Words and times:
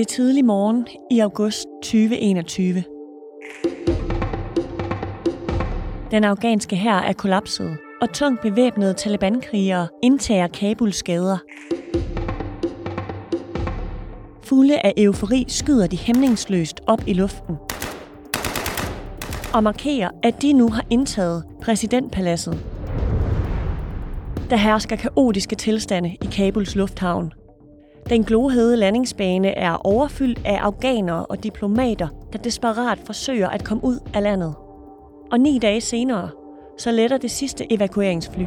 Det 0.00 0.06
er 0.06 0.14
tidlig 0.14 0.44
morgen 0.44 0.86
i 1.10 1.20
august 1.20 1.66
2021. 1.82 2.84
Den 6.10 6.24
afghanske 6.24 6.76
hær 6.76 6.94
er 6.94 7.12
kollapset, 7.12 7.76
og 8.02 8.12
tungt 8.12 8.40
bevæbnede 8.40 8.94
Taliban-krigere 8.94 9.88
indtager 10.02 10.46
Kabuls 10.46 11.02
gader. 11.02 11.38
Fulde 14.42 14.80
af 14.80 14.94
eufori 14.96 15.44
skyder 15.48 15.86
de 15.86 15.96
hæmningsløst 15.96 16.80
op 16.86 17.02
i 17.06 17.12
luften 17.12 17.56
og 19.54 19.62
markerer, 19.62 20.10
at 20.22 20.42
de 20.42 20.52
nu 20.52 20.70
har 20.70 20.84
indtaget 20.90 21.44
præsidentpaladset. 21.62 22.64
Der 24.50 24.56
hersker 24.56 24.96
kaotiske 24.96 25.56
tilstande 25.56 26.16
i 26.22 26.26
Kabuls 26.32 26.76
lufthavn. 26.76 27.32
Den 28.08 28.24
glohede 28.24 28.76
landingsbane 28.76 29.48
er 29.48 29.86
overfyldt 29.86 30.40
af 30.44 30.58
afghanere 30.60 31.26
og 31.26 31.44
diplomater, 31.44 32.08
der 32.32 32.38
desperat 32.38 32.98
forsøger 32.98 33.48
at 33.48 33.64
komme 33.64 33.84
ud 33.84 33.98
af 34.14 34.22
landet. 34.22 34.54
Og 35.32 35.40
ni 35.40 35.58
dage 35.58 35.80
senere, 35.80 36.30
så 36.78 36.90
letter 36.90 37.18
det 37.18 37.30
sidste 37.30 37.72
evakueringsfly. 37.72 38.44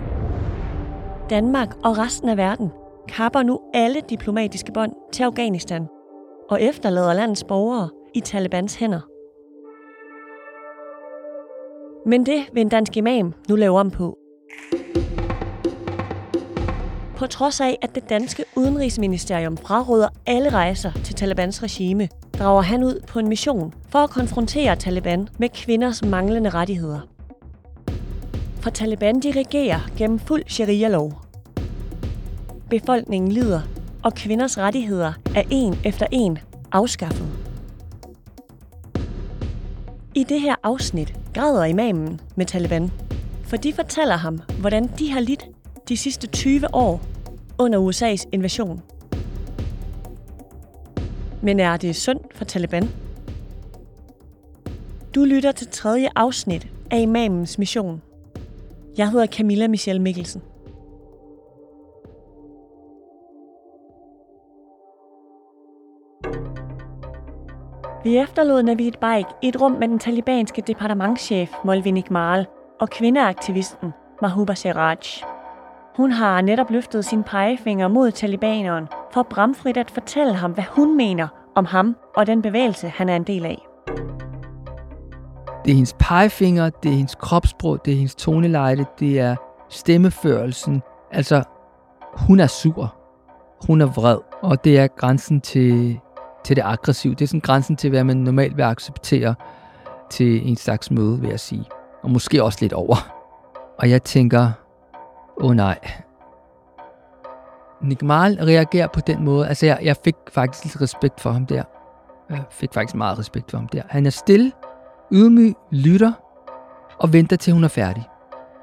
Danmark 1.30 1.75
og 1.84 1.97
resten 1.97 2.30
af 2.30 2.38
verden 2.38 2.71
kapper 3.08 3.44
nu 3.44 3.59
alle 3.73 4.02
diplomatiske 4.09 4.71
bånd 4.71 4.94
til 5.11 5.23
Afghanistan 5.23 5.88
og 6.50 6.61
efterlader 6.61 7.13
landets 7.13 7.44
borgere 7.44 7.89
i 8.13 8.19
Talibans 8.19 8.75
hænder. 8.75 9.00
Men 12.09 12.25
det 12.25 12.44
vil 12.53 12.61
en 12.61 12.69
dansk 12.69 12.97
imam 12.97 13.33
nu 13.50 13.56
lave 13.56 13.80
om 13.80 13.91
på. 13.91 14.22
På 17.16 17.28
trods 17.28 17.61
af, 17.61 17.78
at 17.81 17.95
det 17.95 18.09
danske 18.09 18.45
udenrigsministerium 18.56 19.58
fraråder 19.58 20.08
alle 20.25 20.50
rejser 20.50 20.92
til 21.03 21.16
Talibans 21.16 21.64
regime, 21.64 22.09
drager 22.39 22.61
han 22.61 22.83
ud 22.83 23.00
på 23.08 23.19
en 23.19 23.28
mission 23.28 23.73
for 23.89 24.00
at 24.00 24.09
konfrontere 24.09 24.75
Taliban 24.75 25.28
med 25.38 25.50
kvinders 25.50 26.03
manglende 26.06 26.50
rettigheder. 26.50 27.00
For 28.61 28.69
Taliban 28.69 29.19
dirigerer 29.19 29.80
gennem 29.97 30.19
fuld 30.19 30.44
sharia-lov. 30.47 31.22
Befolkningen 32.69 33.31
lider, 33.31 33.61
og 34.03 34.14
kvinders 34.14 34.58
rettigheder 34.58 35.14
er 35.36 35.44
en 35.50 35.80
efter 35.84 36.06
en 36.11 36.39
afskaffet. 36.72 37.28
I 40.16 40.23
det 40.23 40.41
her 40.41 40.56
afsnit 40.64 41.14
græder 41.34 41.64
imamen 41.64 42.22
med 42.36 42.45
Taliban, 42.45 42.91
for 43.44 43.58
de 43.58 43.73
fortæller 43.73 44.16
ham, 44.16 44.39
hvordan 44.59 44.89
de 45.00 45.11
har 45.11 45.19
lidt 45.19 45.45
de 45.89 45.98
sidste 45.98 46.28
20 46.28 46.76
år 46.76 47.02
under 47.58 47.80
USA's 47.80 48.30
invasion. 48.31 48.81
Men 51.42 51.59
er 51.59 51.78
det 51.78 51.95
synd 51.95 52.20
for 52.36 52.45
Taliban? 52.45 52.90
Du 55.16 55.23
lytter 55.23 55.52
til 55.52 55.67
tredje 55.67 56.09
afsnit 56.16 56.67
af 56.92 57.00
Imamens 57.00 57.58
Mission. 57.58 58.02
Jeg 58.98 59.12
hedder 59.12 59.25
Camilla 59.25 59.67
Michelle 59.67 60.02
Mikkelsen. 60.02 60.42
Vi 68.03 68.18
efterlod 68.18 68.64
Navid 68.64 68.92
Baik 69.02 69.25
i 69.42 69.47
et 69.47 69.62
rum 69.62 69.72
med 69.72 69.88
den 69.88 70.00
talibanske 70.00 70.63
departementschef 70.68 71.52
Molvin 71.66 71.97
Iqmal 71.97 72.46
og 72.80 72.90
kvindeaktivisten 72.90 73.91
Mahuba 74.22 74.56
Siraj. 74.56 75.32
Hun 75.98 76.12
har 76.12 76.42
netop 76.42 76.70
løftet 76.70 77.06
sin 77.06 77.24
pegefinger 77.24 77.88
mod 77.88 78.12
talibaneren 78.12 78.88
for 79.12 79.24
bramfrit 79.24 79.78
at 79.78 79.92
fortælle 79.92 80.34
ham, 80.34 80.52
hvad 80.52 80.64
hun 80.64 80.98
mener 80.98 81.28
om 81.56 81.66
ham 81.66 81.96
og 82.16 82.28
den 82.28 82.42
bevægelse, 82.42 82.88
han 82.88 83.09
er 83.09 83.16
en 83.16 83.24
del 83.24 83.46
af. 83.46 83.68
Det 85.66 85.72
er 85.72 85.76
hendes 85.76 85.96
pegefinger, 86.00 86.70
det 86.70 86.92
er 86.92 86.96
hendes 86.96 87.16
kropssprog, 87.16 87.86
det 87.86 87.92
er 87.92 87.96
hendes 87.96 88.16
toneleje, 88.16 88.86
det 89.00 89.20
er 89.20 89.36
stemmeførelsen. 89.70 90.81
Altså, 91.12 91.44
hun 92.14 92.40
er 92.40 92.48
sur. 92.48 92.96
Hun 93.68 93.81
er 93.81 93.86
vred. 93.86 94.18
Og 94.42 94.64
det 94.64 94.80
er 94.80 94.88
grænsen 94.88 95.42
til, 95.42 96.00
til 96.44 96.56
det 96.56 96.62
aggressive. 96.66 97.14
Det 97.14 97.22
er 97.22 97.28
sådan 97.28 97.40
grænsen 97.40 97.75
til, 97.75 97.90
hvad 97.90 98.04
man 98.04 98.18
normalt 98.18 98.58
vil 98.58 98.64
acceptere 98.64 99.36
til 100.10 100.50
en 100.50 100.56
slags 100.56 100.92
møde, 100.92 101.20
vil 101.20 101.30
jeg 101.30 101.40
sige. 101.40 101.66
Og 102.04 102.12
måske 102.12 102.44
også 102.44 102.58
lidt 102.62 102.74
over. 102.74 102.96
Og 103.80 103.90
jeg 103.90 104.04
tænker, 104.04 104.52
åh 105.41 105.49
oh, 105.49 105.55
nej. 105.55 105.79
Nigmal 107.81 108.35
reagerer 108.35 108.88
på 108.88 108.99
den 108.99 109.23
måde. 109.23 109.47
Altså, 109.47 109.66
jeg, 109.66 109.79
jeg 109.81 109.97
fik 110.03 110.16
faktisk 110.31 110.63
lidt 110.63 110.81
respekt 110.81 111.21
for 111.21 111.31
ham 111.31 111.45
der. 111.45 111.63
Jeg 112.29 112.44
fik 112.49 112.73
faktisk 112.73 112.95
meget 112.95 113.19
respekt 113.19 113.51
for 113.51 113.57
ham 113.57 113.67
der. 113.67 113.81
Han 113.89 114.05
er 114.05 114.09
stille, 114.09 114.51
ydmyg, 115.11 115.55
lytter 115.71 116.13
og 116.99 117.13
venter 117.13 117.35
til 117.35 117.53
hun 117.53 117.63
er 117.63 117.67
færdig. 117.67 118.09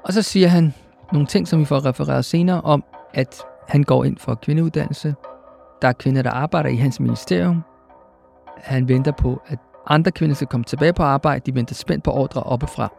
Og 0.03 0.13
så 0.13 0.21
siger 0.21 0.47
han 0.47 0.73
nogle 1.13 1.27
ting, 1.27 1.47
som 1.47 1.59
vi 1.59 1.65
får 1.65 1.85
refereret 1.85 2.25
senere 2.25 2.61
om, 2.61 2.83
at 3.13 3.41
han 3.67 3.83
går 3.83 4.03
ind 4.03 4.17
for 4.17 4.35
kvindeuddannelse. 4.35 5.15
Der 5.81 5.87
er 5.87 5.93
kvinder, 5.93 6.21
der 6.21 6.31
arbejder 6.31 6.69
i 6.69 6.75
hans 6.75 6.99
ministerium. 6.99 7.63
Han 8.57 8.87
venter 8.87 9.11
på, 9.11 9.41
at 9.47 9.59
andre 9.87 10.11
kvinder 10.11 10.35
skal 10.35 10.47
komme 10.47 10.63
tilbage 10.63 10.93
på 10.93 11.03
arbejde. 11.03 11.51
De 11.51 11.55
venter 11.55 11.75
spændt 11.75 12.03
på 12.03 12.11
ordre 12.11 12.43
oppefra. 12.43 12.93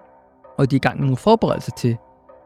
Og 0.58 0.70
de 0.70 0.76
er 0.76 0.78
i 0.78 0.80
gang 0.80 0.96
med 0.96 1.04
nogle 1.04 1.16
forberedelser 1.16 1.72
til, 1.72 1.96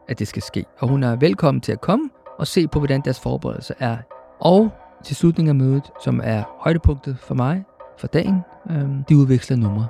at 0.09 0.19
det 0.19 0.27
skal 0.27 0.41
ske. 0.41 0.65
Og 0.79 0.89
hun 0.89 1.03
er 1.03 1.15
velkommen 1.15 1.61
til 1.61 1.71
at 1.71 1.81
komme 1.81 2.09
og 2.37 2.47
se 2.47 2.67
på, 2.67 2.79
hvordan 2.79 3.01
deres 3.05 3.19
forberedelse 3.19 3.73
er. 3.79 3.97
Og 4.39 4.69
til 5.03 5.15
slutningen 5.15 5.49
af 5.49 5.55
mødet, 5.55 5.91
som 6.03 6.21
er 6.23 6.43
højdepunktet 6.59 7.17
for 7.19 7.35
mig, 7.35 7.63
for 7.97 8.07
dagen, 8.07 8.41
øh, 8.69 8.85
de 9.09 9.17
udveksler 9.17 9.57
numre. 9.57 9.87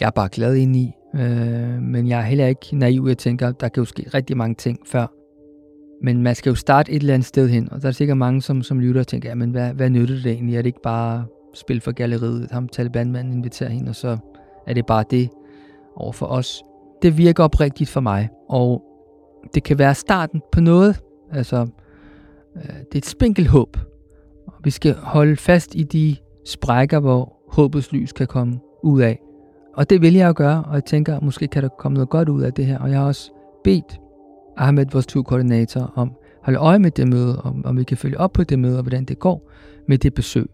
Jeg 0.00 0.06
er 0.06 0.10
bare 0.10 0.28
glad 0.28 0.54
ind 0.54 0.76
i, 0.76 0.92
øh, 1.14 1.82
men 1.82 2.08
jeg 2.08 2.18
er 2.18 2.24
heller 2.24 2.46
ikke 2.46 2.76
naiv. 2.76 3.04
Jeg 3.08 3.18
tænker, 3.18 3.52
der 3.52 3.68
kan 3.68 3.80
jo 3.80 3.84
ske 3.84 4.04
rigtig 4.14 4.36
mange 4.36 4.54
ting 4.54 4.78
før. 4.86 5.06
Men 6.02 6.22
man 6.22 6.34
skal 6.34 6.50
jo 6.50 6.56
starte 6.56 6.92
et 6.92 7.00
eller 7.00 7.14
andet 7.14 7.26
sted 7.26 7.48
hen, 7.48 7.72
og 7.72 7.82
der 7.82 7.88
er 7.88 7.92
sikkert 7.92 8.16
mange, 8.16 8.42
som, 8.42 8.62
som 8.62 8.80
lytter 8.80 9.00
og 9.00 9.06
tænker, 9.06 9.34
men 9.34 9.50
hvad, 9.50 9.72
hvad 9.72 9.90
nytter 9.90 10.14
det 10.14 10.32
egentlig? 10.32 10.56
Er 10.56 10.62
det 10.62 10.66
ikke 10.66 10.82
bare 10.82 11.24
spil 11.54 11.80
for 11.80 11.92
galleriet? 11.92 12.50
Ham 12.50 12.68
Taliban-manden 12.68 13.32
inviterer 13.32 13.70
hende, 13.70 13.88
og 13.88 13.96
så 13.96 14.18
er 14.66 14.74
det 14.74 14.86
bare 14.86 15.04
det 15.10 15.30
over 15.96 16.12
for 16.12 16.26
os. 16.26 16.62
Det 17.02 17.18
virker 17.18 17.44
oprigtigt 17.44 17.90
for 17.90 18.00
mig, 18.00 18.28
og 18.48 18.82
det 19.54 19.62
kan 19.62 19.78
være 19.78 19.94
starten 19.94 20.42
på 20.52 20.60
noget. 20.60 21.00
Altså, 21.32 21.66
øh, 22.56 22.62
det 22.62 22.94
er 22.94 22.98
et 22.98 23.06
spinkelt 23.06 23.48
håb. 23.48 23.76
Vi 24.64 24.70
skal 24.70 24.94
holde 24.94 25.36
fast 25.36 25.74
i 25.74 25.82
de 25.82 26.16
sprækker, 26.46 27.00
hvor 27.00 27.36
håbets 27.48 27.92
lys 27.92 28.12
kan 28.12 28.26
komme 28.26 28.60
ud 28.82 29.00
af. 29.00 29.20
Og 29.74 29.90
det 29.90 30.02
vil 30.02 30.14
jeg 30.14 30.28
jo 30.28 30.32
gøre, 30.36 30.64
og 30.64 30.74
jeg 30.74 30.84
tænker, 30.84 31.16
at 31.16 31.22
måske 31.22 31.46
kan 31.46 31.62
der 31.62 31.68
komme 31.68 31.94
noget 31.94 32.08
godt 32.08 32.28
ud 32.28 32.42
af 32.42 32.52
det 32.52 32.66
her. 32.66 32.78
Og 32.78 32.90
jeg 32.90 32.98
har 32.98 33.06
også 33.06 33.30
bedt 33.64 34.00
Ahmed, 34.56 34.86
vores 34.92 35.06
to 35.06 35.22
koordinator, 35.22 35.92
om 35.94 36.08
at 36.08 36.44
holde 36.44 36.58
øje 36.58 36.78
med 36.78 36.90
det 36.90 37.08
møde, 37.08 37.42
om, 37.42 37.64
om 37.64 37.78
vi 37.78 37.84
kan 37.84 37.96
følge 37.96 38.20
op 38.20 38.32
på 38.32 38.44
det 38.44 38.58
møde, 38.58 38.76
og 38.76 38.82
hvordan 38.82 39.04
det 39.04 39.18
går 39.18 39.50
med 39.88 39.98
det 39.98 40.14
besøg. 40.14 40.46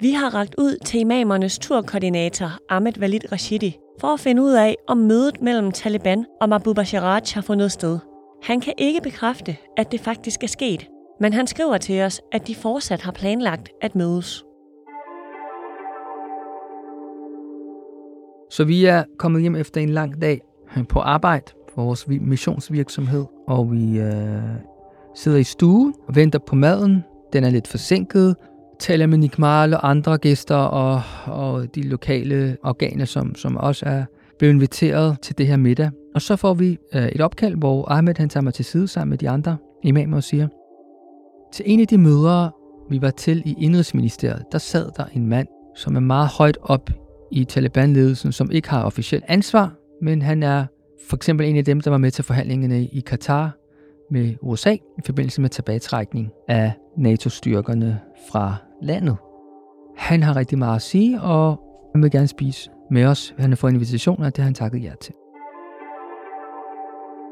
Vi 0.00 0.10
har 0.10 0.34
ragt 0.34 0.54
ud 0.58 0.76
til 0.84 1.00
imamernes 1.00 1.58
turkoordinator 1.58 2.50
Ahmed 2.68 2.98
Walid 2.98 3.32
Rashidi 3.32 3.78
for 4.00 4.08
at 4.08 4.20
finde 4.20 4.42
ud 4.42 4.52
af, 4.52 4.76
om 4.88 4.98
mødet 4.98 5.42
mellem 5.42 5.72
Taliban 5.72 6.26
og 6.40 6.48
Mahbub 6.48 6.78
Siraj 6.84 7.20
har 7.34 7.40
fundet 7.42 7.72
sted. 7.72 7.98
Han 8.42 8.60
kan 8.60 8.72
ikke 8.78 9.00
bekræfte, 9.02 9.56
at 9.76 9.92
det 9.92 10.00
faktisk 10.00 10.42
er 10.42 10.46
sket, 10.46 10.88
men 11.20 11.32
han 11.32 11.46
skriver 11.46 11.78
til 11.78 12.02
os, 12.02 12.20
at 12.32 12.46
de 12.46 12.54
fortsat 12.54 13.02
har 13.02 13.12
planlagt 13.12 13.68
at 13.80 13.94
mødes. 13.94 14.44
Så 18.50 18.64
vi 18.64 18.84
er 18.84 19.04
kommet 19.18 19.42
hjem 19.42 19.56
efter 19.56 19.80
en 19.80 19.88
lang 19.88 20.22
dag 20.22 20.40
på 20.88 21.00
arbejde 21.00 21.52
for 21.74 21.84
vores 21.84 22.08
missionsvirksomhed, 22.08 23.24
og 23.48 23.72
vi 23.72 23.98
øh, 23.98 24.42
sidder 25.14 25.38
i 25.38 25.44
stue 25.44 25.92
og 26.08 26.16
venter 26.16 26.38
på 26.38 26.54
maden. 26.54 27.04
Den 27.32 27.44
er 27.44 27.50
lidt 27.50 27.68
forsinket. 27.68 28.36
Taler 28.80 29.06
med 29.06 29.18
Nikmal 29.18 29.74
og 29.74 29.90
andre 29.90 30.18
gæster 30.18 30.56
og, 30.56 31.02
og 31.24 31.74
de 31.74 31.82
lokale 31.82 32.56
organer, 32.62 33.04
som, 33.04 33.34
som 33.34 33.56
også 33.56 33.86
er 33.86 34.04
blevet 34.38 34.54
inviteret 34.54 35.20
til 35.20 35.38
det 35.38 35.46
her 35.46 35.56
middag. 35.56 35.90
Og 36.14 36.22
så 36.22 36.36
får 36.36 36.54
vi 36.54 36.78
øh, 36.94 37.06
et 37.06 37.20
opkald, 37.20 37.56
hvor 37.56 37.90
Ahmed 37.90 38.14
han 38.16 38.28
tager 38.28 38.42
mig 38.42 38.54
til 38.54 38.64
side 38.64 38.88
sammen 38.88 39.10
med 39.10 39.18
de 39.18 39.30
andre 39.30 39.56
imamer 39.82 40.16
og 40.16 40.22
siger, 40.22 40.48
til 41.52 41.64
en 41.68 41.80
af 41.80 41.86
de 41.86 41.98
møder, 41.98 42.50
vi 42.90 43.02
var 43.02 43.10
til 43.10 43.42
i 43.46 43.54
Indrigsministeriet, 43.58 44.44
der 44.52 44.58
sad 44.58 44.90
der 44.96 45.04
en 45.14 45.26
mand, 45.26 45.48
som 45.76 45.96
er 45.96 46.00
meget 46.00 46.28
højt 46.28 46.58
op 46.62 46.90
i 47.32 47.44
Taliban-ledelsen, 47.44 48.32
som 48.32 48.50
ikke 48.50 48.70
har 48.70 48.84
officielt 48.84 49.24
ansvar, 49.28 49.74
men 50.02 50.22
han 50.22 50.42
er 50.42 50.66
for 51.08 51.16
eksempel 51.16 51.46
en 51.46 51.56
af 51.56 51.64
dem, 51.64 51.80
der 51.80 51.90
var 51.90 51.98
med 51.98 52.10
til 52.10 52.24
forhandlingerne 52.24 52.84
i 52.84 53.00
Katar 53.00 53.56
med 54.10 54.34
USA 54.42 54.72
i 54.72 55.02
forbindelse 55.06 55.40
med 55.40 55.50
tilbagetrækning 55.50 56.30
af 56.48 56.72
NATO-styrkerne 56.96 58.00
fra 58.32 58.56
landet. 58.82 59.16
Han 59.96 60.22
har 60.22 60.36
rigtig 60.36 60.58
meget 60.58 60.76
at 60.76 60.82
sige, 60.82 61.20
og 61.20 61.60
han 61.94 62.02
vil 62.02 62.10
gerne 62.10 62.26
spise 62.26 62.70
med 62.90 63.04
os. 63.04 63.34
Han 63.38 63.50
har 63.50 63.56
fået 63.56 63.72
invitationer, 63.72 64.26
og 64.26 64.36
det 64.36 64.42
har 64.42 64.44
han 64.44 64.54
takket 64.54 64.82
ja 64.82 64.92
til. 65.00 65.14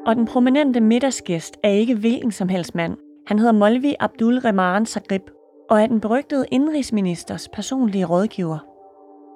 Og 0.06 0.17
den 0.17 0.27
prominente 0.27 0.81
middagsgæst 0.81 1.56
er 1.62 1.71
ikke 1.71 1.95
hvilken 1.95 2.33
som 2.33 2.49
helst 2.49 2.75
mand. 2.75 2.97
Han 3.27 3.39
hedder 3.39 3.53
Molvi 3.53 3.95
Abdul 4.00 4.39
Rehman 4.39 4.87
Sagrib, 4.87 5.23
og 5.71 5.83
er 5.83 5.87
den 5.87 6.00
berygtede 6.00 6.45
indrigsministers 6.50 7.49
personlige 7.49 8.05
rådgiver. 8.05 8.59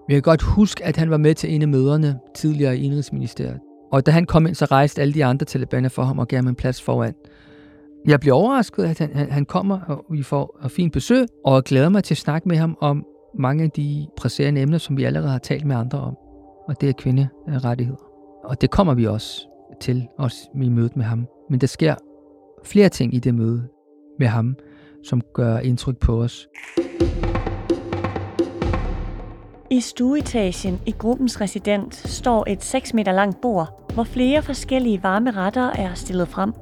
Jeg 0.09 0.15
kan 0.15 0.23
godt 0.23 0.43
huske, 0.43 0.85
at 0.85 0.97
han 0.97 1.11
var 1.11 1.17
med 1.17 1.35
til 1.35 1.55
en 1.55 1.63
af 1.63 1.69
møderne 1.69 2.19
tidligere 2.35 2.77
i 2.77 2.85
Indrigsministeriet. 2.85 3.61
Og 3.93 4.07
da 4.07 4.11
han 4.11 4.27
kom 4.27 4.47
ind, 4.47 4.55
så 4.55 4.65
rejste 4.65 5.03
alle 5.03 5.15
de 5.15 5.25
andre 5.25 5.47
talibaner 5.47 5.89
for 5.89 6.03
ham 6.03 6.19
og 6.19 6.29
gav 6.29 6.37
ham 6.37 6.49
en 6.49 6.55
plads 6.55 6.83
foran. 6.83 7.15
Jeg 8.07 8.21
bliver 8.21 8.35
overrasket, 8.35 8.85
at 8.85 8.99
han, 8.99 9.11
han, 9.15 9.31
han 9.31 9.45
kommer, 9.45 9.81
og 9.81 10.05
vi 10.11 10.23
får 10.23 10.61
et 10.65 10.71
fint 10.71 10.93
besøg, 10.93 11.27
og 11.45 11.55
jeg 11.55 11.63
glæder 11.63 11.89
mig 11.89 12.05
til 12.05 12.15
at 12.15 12.19
snakke 12.19 12.49
med 12.49 12.57
ham 12.57 12.77
om 12.81 13.07
mange 13.39 13.65
af 13.65 13.71
de 13.71 14.07
presserende 14.17 14.61
emner, 14.61 14.79
som 14.79 14.97
vi 14.97 15.05
allerede 15.05 15.31
har 15.31 15.39
talt 15.39 15.65
med 15.65 15.77
andre 15.77 16.01
om. 16.01 16.17
Og 16.69 16.81
det 16.81 16.89
er 16.89 16.93
kvinderettigheder. 16.93 17.99
Og 18.45 18.61
det 18.61 18.71
kommer 18.71 18.95
vi 18.95 19.07
også 19.07 19.47
til, 19.81 20.09
også 20.19 20.37
i 20.63 20.69
mødet 20.69 20.97
med 20.97 21.05
ham. 21.05 21.27
Men 21.51 21.61
der 21.61 21.67
sker 21.67 21.95
flere 22.65 22.89
ting 22.89 23.15
i 23.15 23.19
det 23.19 23.35
møde 23.35 23.69
med 24.19 24.27
ham, 24.27 24.57
som 25.05 25.21
gør 25.35 25.59
indtryk 25.59 25.97
på 25.97 26.23
os. 26.23 26.49
I 29.71 29.81
stueetagen 29.81 30.81
i 30.87 30.95
gruppens 30.99 31.41
resident 31.41 31.95
står 31.95 32.45
et 32.49 32.65
6 32.65 32.95
meter 32.95 33.13
langt 33.13 33.41
bord, 33.41 33.93
hvor 33.95 34.05
flere 34.05 34.43
forskellige 34.43 35.03
varme 35.03 35.31
retter 35.31 35.71
er 35.71 35.95
stillet 35.95 36.29
frem. 36.29 36.53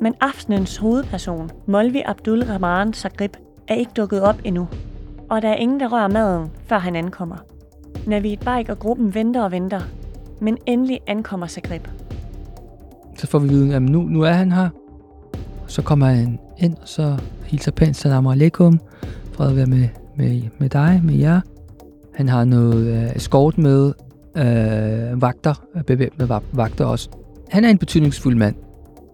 Men 0.00 0.14
aftenens 0.20 0.76
hovedperson, 0.76 1.50
Molvi 1.66 2.02
Abdul 2.06 2.42
Rahman 2.42 2.92
Sagrib, 2.92 3.30
er 3.68 3.74
ikke 3.74 3.92
dukket 3.96 4.22
op 4.22 4.36
endnu. 4.44 4.68
Og 5.28 5.42
der 5.42 5.48
er 5.48 5.56
ingen, 5.56 5.80
der 5.80 5.88
rører 5.88 6.08
maden, 6.08 6.50
før 6.66 6.78
han 6.78 6.96
ankommer. 6.96 7.36
Navid 8.06 8.36
Bike 8.36 8.72
og 8.72 8.78
gruppen 8.78 9.14
venter 9.14 9.42
og 9.42 9.50
venter, 9.50 9.80
men 10.40 10.58
endelig 10.66 11.00
ankommer 11.06 11.46
Sagrib. 11.46 11.88
Så 13.16 13.26
får 13.26 13.38
vi 13.38 13.48
viden, 13.48 13.72
at 13.72 13.82
nu, 13.82 14.02
nu 14.02 14.22
er 14.22 14.32
han 14.32 14.52
her. 14.52 14.68
Så 15.66 15.82
kommer 15.82 16.06
han 16.06 16.38
ind, 16.58 16.76
og 16.82 16.88
så 16.88 17.16
hilser 17.44 17.72
pænt, 17.72 17.96
salam 17.96 18.26
alaikum, 18.26 18.80
Fred 19.32 19.48
at 19.48 19.56
være 19.56 19.66
med, 19.66 19.88
med, 20.16 20.42
med 20.58 20.68
dig, 20.68 21.00
med 21.04 21.14
jer. 21.14 21.40
Han 22.14 22.28
har 22.28 22.44
noget 22.44 22.86
øh, 22.86 23.20
skort 23.20 23.58
med, 23.58 23.92
øh, 24.36 25.22
vagter, 25.22 25.64
øh, 25.76 25.82
bevæbnede 25.82 26.40
vagter 26.52 26.84
også. 26.84 27.08
Han 27.50 27.64
er 27.64 27.68
en 27.68 27.78
betydningsfuld 27.78 28.36
mand. 28.36 28.54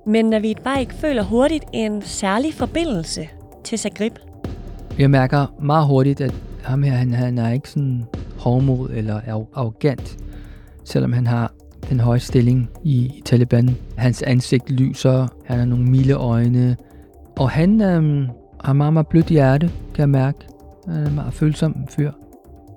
Men 0.08 0.24
Navid 0.24 0.54
Baik 0.64 0.92
føler 0.92 1.22
hurtigt 1.22 1.64
en 1.72 2.02
særlig 2.02 2.54
forbindelse 2.54 3.28
til 3.64 3.78
Zagreb. 3.78 4.12
Jeg 4.98 5.10
mærker 5.10 5.46
meget 5.62 5.86
hurtigt, 5.86 6.20
at 6.20 6.34
ham 6.62 6.82
her, 6.82 6.92
han, 6.92 7.12
han 7.12 7.38
er 7.38 7.52
ikke 7.52 7.70
sådan 7.70 8.04
hårdmod 8.38 8.90
eller 8.90 9.20
arrogant, 9.54 10.16
selvom 10.84 11.12
han 11.12 11.26
har 11.26 11.52
den 11.90 12.00
høje 12.00 12.18
stilling 12.18 12.70
i, 12.84 12.96
i 12.96 13.22
Taliban. 13.24 13.76
Hans 13.96 14.22
ansigt 14.22 14.70
lyser, 14.70 15.28
han 15.44 15.58
har 15.58 15.66
nogle 15.66 15.84
milde 15.84 16.14
øjne, 16.14 16.76
og 17.38 17.50
han 17.50 17.80
øhm, 17.80 18.26
har 18.64 18.72
meget, 18.72 18.92
meget 18.92 19.06
blødt 19.06 19.26
hjerte, 19.26 19.66
kan 19.94 20.00
jeg 20.00 20.08
mærke. 20.08 20.38
Han 20.88 20.96
er 20.96 21.06
en 21.06 21.14
meget 21.14 21.34
følsom 21.34 21.76
fyr. 21.88 22.12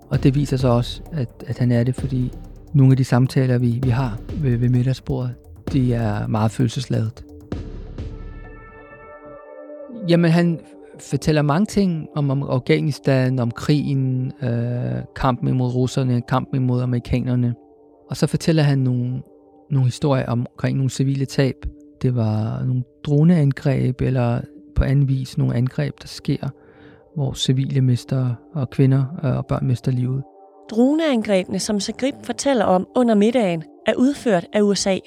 Og 0.09 0.23
det 0.23 0.35
viser 0.35 0.57
sig 0.57 0.71
også, 0.71 1.01
at, 1.11 1.29
at 1.47 1.57
han 1.57 1.71
er 1.71 1.83
det, 1.83 1.95
fordi 1.95 2.31
nogle 2.73 2.93
af 2.93 2.97
de 2.97 3.03
samtaler, 3.03 3.57
vi, 3.57 3.79
vi 3.83 3.89
har 3.89 4.19
ved, 4.33 4.57
ved 4.57 4.69
middagsbordet, 4.69 5.35
de 5.73 5.93
er 5.93 6.27
meget 6.27 6.51
følelsesladet. 6.51 7.25
Jamen, 10.09 10.31
han 10.31 10.59
fortæller 10.99 11.41
mange 11.41 11.65
ting 11.65 12.07
om, 12.15 12.29
om 12.29 12.43
Afghanistan, 12.43 13.39
om 13.39 13.51
krigen, 13.51 14.31
øh, 14.43 15.01
kampen 15.15 15.47
imod 15.47 15.75
russerne, 15.75 16.21
kampen 16.21 16.55
imod 16.55 16.81
amerikanerne. 16.81 17.55
Og 18.09 18.17
så 18.17 18.27
fortæller 18.27 18.63
han 18.63 18.79
nogle, 18.79 19.21
nogle 19.69 19.87
historier 19.87 20.25
omkring 20.25 20.77
nogle 20.77 20.89
civile 20.89 21.25
tab. 21.25 21.55
Det 22.01 22.15
var 22.15 22.63
nogle 22.63 22.83
droneangreb, 23.03 24.01
eller 24.01 24.41
på 24.75 24.83
anden 24.83 25.07
vis 25.07 25.37
nogle 25.37 25.55
angreb, 25.55 25.93
der 26.01 26.07
sker 26.07 26.49
hvor 27.15 27.33
civile 27.33 27.81
mister 27.81 28.35
og 28.53 28.69
kvinder 28.69 29.05
øh, 29.23 29.37
og 29.37 29.45
børn 29.45 29.67
mister 29.67 29.91
livet. 29.91 30.23
Droneangrebene, 30.71 31.59
som 31.59 31.79
Sagrib 31.79 32.15
fortæller 32.23 32.65
om 32.65 32.87
under 32.95 33.15
middagen, 33.15 33.63
er 33.85 33.93
udført 33.95 34.45
af 34.53 34.61
USA. 34.61 34.97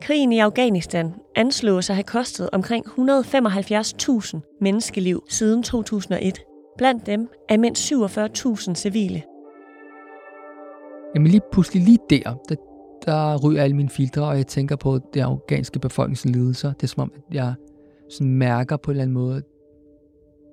Krigen 0.00 0.32
i 0.32 0.38
Afghanistan 0.38 1.14
anslås 1.34 1.90
at 1.90 1.96
have 1.96 2.04
kostet 2.04 2.50
omkring 2.52 2.86
175.000 2.86 4.58
menneskeliv 4.60 5.24
siden 5.28 5.62
2001. 5.62 6.40
Blandt 6.78 7.06
dem 7.06 7.28
er 7.48 7.58
mindst 7.58 7.92
47.000 7.92 8.74
civile. 8.74 9.22
Jamen 11.14 11.30
lige 11.30 11.40
pludselig 11.52 11.82
lige 11.82 11.98
der, 12.10 12.34
der, 12.48 12.54
der 13.06 13.38
ryger 13.38 13.62
alle 13.62 13.76
mine 13.76 13.88
filtre, 13.88 14.22
og 14.22 14.36
jeg 14.36 14.46
tænker 14.46 14.76
på 14.76 14.98
det 15.14 15.20
afghanske 15.20 15.78
befolkningslidelser. 15.78 16.72
Det 16.72 16.82
er 16.82 16.86
som 16.86 17.02
om, 17.02 17.12
at 17.16 17.34
jeg 17.34 17.54
sådan 18.10 18.34
mærker 18.34 18.76
på 18.76 18.90
en 18.90 18.92
eller 18.92 19.02
anden 19.02 19.14
måde, 19.14 19.42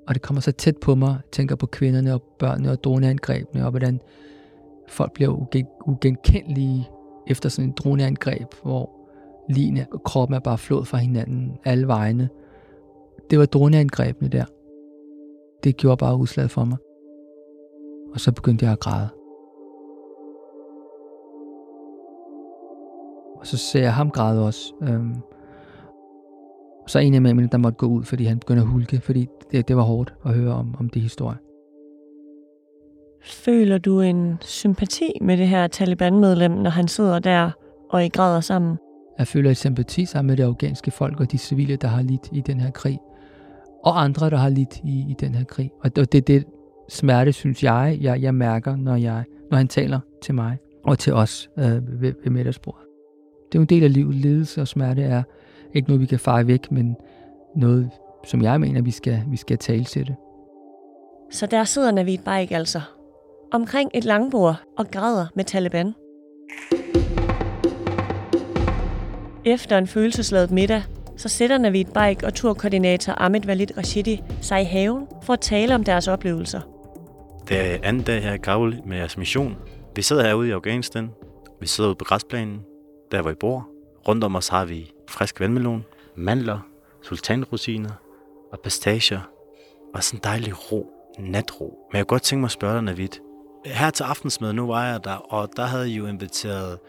og 0.07 0.13
det 0.13 0.21
kommer 0.21 0.41
så 0.41 0.51
tæt 0.51 0.77
på 0.77 0.95
mig. 0.95 1.09
Jeg 1.09 1.31
tænker 1.31 1.55
på 1.55 1.65
kvinderne 1.65 2.13
og 2.13 2.21
børnene 2.39 2.71
og 2.71 2.83
droneangrebene, 2.83 3.65
og 3.65 3.69
hvordan 3.69 3.99
folk 4.87 5.13
bliver 5.13 5.47
ugenkendelige 5.87 6.89
efter 7.27 7.49
sådan 7.49 7.69
en 7.69 7.75
droneangreb, 7.77 8.47
hvor 8.63 8.96
Line 9.49 9.85
og 9.91 10.03
kroppen 10.03 10.35
er 10.35 10.39
bare 10.39 10.57
flået 10.57 10.87
fra 10.87 10.97
hinanden 10.97 11.57
alle 11.65 11.87
vegne. 11.87 12.29
Det 13.29 13.39
var 13.39 13.45
droneangrebene 13.45 14.29
der. 14.29 14.45
Det 15.63 15.77
gjorde 15.77 15.97
bare 15.97 16.17
udslag 16.17 16.49
for 16.49 16.65
mig. 16.65 16.77
Og 18.13 18.19
så 18.19 18.31
begyndte 18.31 18.65
jeg 18.65 18.71
at 18.71 18.79
græde. 18.79 19.09
Og 23.39 23.47
så 23.47 23.57
ser 23.57 23.81
jeg 23.81 23.93
ham 23.93 24.11
græde 24.11 24.45
også. 24.45 24.73
Øhm, 24.81 25.15
og 26.83 26.89
så 26.89 26.99
en 26.99 27.13
af 27.13 27.21
mændene, 27.21 27.49
der 27.51 27.57
måtte 27.57 27.77
gå 27.77 27.85
ud, 27.85 28.03
fordi 28.03 28.23
han 28.23 28.39
begyndte 28.39 28.61
at 28.61 28.67
hulke, 28.67 29.01
fordi 29.01 29.27
det, 29.51 29.67
det 29.67 29.75
var 29.75 29.83
hårdt 29.83 30.13
at 30.25 30.33
høre 30.33 30.53
om, 30.53 30.75
om 30.79 30.89
de 30.89 30.99
historier. 30.99 31.37
Føler 33.23 33.77
du 33.77 34.01
en 34.01 34.37
sympati 34.41 35.11
med 35.21 35.37
det 35.37 35.47
her 35.47 35.67
Taliban-medlem, 35.67 36.51
når 36.51 36.69
han 36.69 36.87
sidder 36.87 37.19
der 37.19 37.51
og 37.89 38.05
I 38.05 38.09
græder 38.09 38.39
sammen? 38.39 38.77
Jeg 39.19 39.27
føler 39.27 39.51
et 39.51 39.57
sympati 39.57 40.05
sammen 40.05 40.27
med 40.27 40.37
det 40.37 40.43
afghanske 40.43 40.91
folk 40.91 41.19
og 41.19 41.31
de 41.31 41.37
civile, 41.37 41.75
der 41.75 41.87
har 41.87 42.01
lidt 42.01 42.29
i 42.31 42.41
den 42.41 42.59
her 42.59 42.71
krig. 42.71 42.99
Og 43.83 44.03
andre, 44.03 44.29
der 44.29 44.37
har 44.37 44.49
lidt 44.49 44.79
i, 44.83 45.05
i 45.09 45.15
den 45.19 45.35
her 45.35 45.43
krig. 45.43 45.71
Og 45.83 45.95
det 45.95 46.15
er 46.15 46.21
det 46.21 46.45
smerte, 46.89 47.33
synes 47.33 47.63
jeg, 47.63 47.97
jeg, 48.01 48.21
jeg 48.21 48.35
mærker, 48.35 48.75
når, 48.75 48.95
jeg, 48.95 49.23
når 49.51 49.57
han 49.57 49.67
taler 49.67 49.99
til 50.21 50.35
mig 50.35 50.57
og 50.83 50.99
til 50.99 51.13
os 51.13 51.49
øh, 51.57 52.01
ved, 52.01 52.13
ved 52.23 52.31
middagsbordet. 52.31 52.81
Det 53.51 53.57
er 53.57 53.59
jo 53.59 53.61
en 53.61 53.69
del 53.69 53.83
af 53.83 53.93
livet. 53.93 54.15
Lidelse 54.15 54.61
og 54.61 54.67
smerte 54.67 55.01
er 55.01 55.23
ikke 55.73 55.87
noget, 55.87 56.01
vi 56.01 56.05
kan 56.05 56.19
fare 56.19 56.47
væk, 56.47 56.71
men 56.71 56.95
noget, 57.55 57.89
som 58.25 58.41
jeg 58.41 58.61
mener, 58.61 58.81
vi 58.81 58.91
skal, 58.91 59.23
vi 59.27 59.37
skal 59.37 59.57
tale 59.57 59.83
til 59.83 60.07
det. 60.07 60.15
Så 61.31 61.45
der 61.45 61.63
sidder 61.63 61.91
Navid 61.91 62.17
Baik 62.25 62.51
altså 62.51 62.81
omkring 63.51 63.91
et 63.93 64.05
langbord 64.05 64.55
og 64.77 64.91
græder 64.91 65.27
med 65.35 65.43
Taliban. 65.43 65.93
Efter 69.47 69.77
en 69.77 69.87
følelsesladet 69.87 70.51
middag, 70.51 70.83
så 71.17 71.29
sætter 71.29 71.57
Navid 71.57 71.85
Baik 71.85 72.23
og 72.23 72.33
turkoordinator 72.33 73.13
Ahmed 73.17 73.45
Walid 73.45 73.77
Rashidi 73.77 74.21
sig 74.41 74.61
i 74.61 74.63
haven 74.63 75.07
for 75.23 75.33
at 75.33 75.39
tale 75.39 75.75
om 75.75 75.83
deres 75.83 76.07
oplevelser. 76.07 76.61
Det 77.47 77.57
er 77.57 77.77
anden 77.83 78.03
dag 78.03 78.23
her 78.23 78.33
i 78.33 78.37
Kabul 78.37 78.75
med 78.85 78.97
jeres 78.97 79.17
mission. 79.17 79.55
Vi 79.95 80.01
sidder 80.01 80.25
herude 80.25 80.47
i 80.47 80.51
Afghanistan. 80.51 81.09
Vi 81.61 81.67
sidder 81.67 81.89
ude 81.89 81.95
på 81.95 82.05
græsplanen, 82.05 82.61
der 83.11 83.21
hvor 83.21 83.31
I 83.31 83.35
bor. 83.35 83.69
Rundt 84.07 84.23
om 84.23 84.35
os 84.35 84.47
har 84.47 84.65
vi 84.65 84.91
frisk 85.09 85.39
vandmelon, 85.39 85.85
mandler, 86.15 86.59
sultanrosiner 87.03 87.91
og 88.51 88.59
pistacher, 88.59 89.19
og 89.93 90.03
sådan 90.03 90.17
en 90.17 90.23
dejlig 90.23 90.71
ro, 90.71 90.89
natro. 91.19 91.77
Men 91.91 91.97
jeg 91.97 92.05
kunne 92.07 92.15
godt 92.15 92.23
tænke 92.23 92.39
mig 92.39 92.47
at 92.47 92.51
spørge 92.51 92.73
dig, 92.73 92.83
Navid. 92.83 93.09
Her 93.65 93.89
til 93.89 94.03
aftensmad, 94.03 94.53
nu 94.53 94.67
var 94.67 94.85
jeg 94.85 95.03
der, 95.03 95.33
og 95.33 95.49
der 95.55 95.65
havde 95.65 95.89
I 95.89 95.93
jo 95.93 96.07
inviteret 96.07 96.79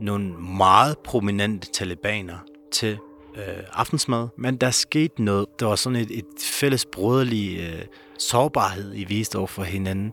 nogle 0.00 0.32
meget 0.58 0.98
prominente 0.98 1.72
talibaner 1.72 2.38
til 2.72 2.98
øh, 3.36 3.64
aftensmad, 3.72 4.28
men 4.38 4.56
der 4.56 4.70
skete 4.70 5.22
noget. 5.22 5.46
Der 5.60 5.66
var 5.66 5.76
sådan 5.76 5.98
et, 5.98 6.18
et 6.18 6.24
fælles 6.42 6.86
broderlig 6.92 7.58
øh, 7.58 7.82
sårbarhed, 8.18 8.92
I 8.94 9.04
viste 9.04 9.38
over 9.38 9.46
for 9.46 9.62
hinanden. 9.62 10.12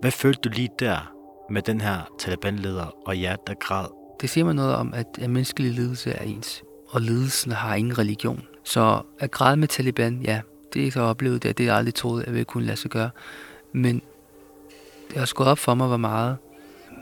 Hvad 0.00 0.10
følte 0.10 0.40
du 0.40 0.48
lige 0.48 0.68
der 0.78 1.12
med 1.50 1.62
den 1.62 1.80
her 1.80 1.98
talibanleder 2.18 2.86
og 3.06 3.20
jer, 3.20 3.36
der 3.36 3.54
græd? 3.54 3.86
Det 4.20 4.30
siger 4.30 4.44
mig 4.44 4.54
noget 4.54 4.74
om, 4.74 4.94
at, 4.94 5.06
at 5.20 5.30
menneskelig 5.30 5.72
lidelse 5.72 6.10
er 6.10 6.24
ens 6.24 6.62
og 6.92 7.00
lidelsen 7.00 7.52
har 7.52 7.74
ingen 7.74 7.98
religion. 7.98 8.42
Så 8.64 9.02
at 9.18 9.30
græde 9.30 9.56
med 9.56 9.68
Taliban, 9.68 10.22
ja, 10.24 10.40
det 10.74 10.86
er 10.86 10.90
så 10.90 11.00
oplevet 11.00 11.42
det, 11.42 11.58
det 11.58 11.64
jeg 11.64 11.76
aldrig 11.76 11.94
troede, 11.94 12.24
at 12.24 12.32
ville 12.32 12.44
kunne 12.44 12.64
lade 12.64 12.76
sig 12.76 12.90
gøre. 12.90 13.10
Men 13.72 14.02
det 15.10 15.18
har 15.18 15.24
skåret 15.24 15.50
op 15.50 15.58
for 15.58 15.74
mig, 15.74 15.86
hvor 15.86 15.96
meget 15.96 16.36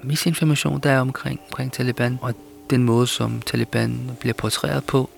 misinformation 0.02 0.80
der 0.80 0.90
er 0.90 1.00
omkring, 1.00 1.40
omkring 1.48 1.72
Taliban, 1.72 2.18
og 2.22 2.34
den 2.70 2.84
måde, 2.84 3.06
som 3.06 3.42
Taliban 3.46 4.10
bliver 4.20 4.34
portrætteret 4.34 4.84
på. 4.84 5.10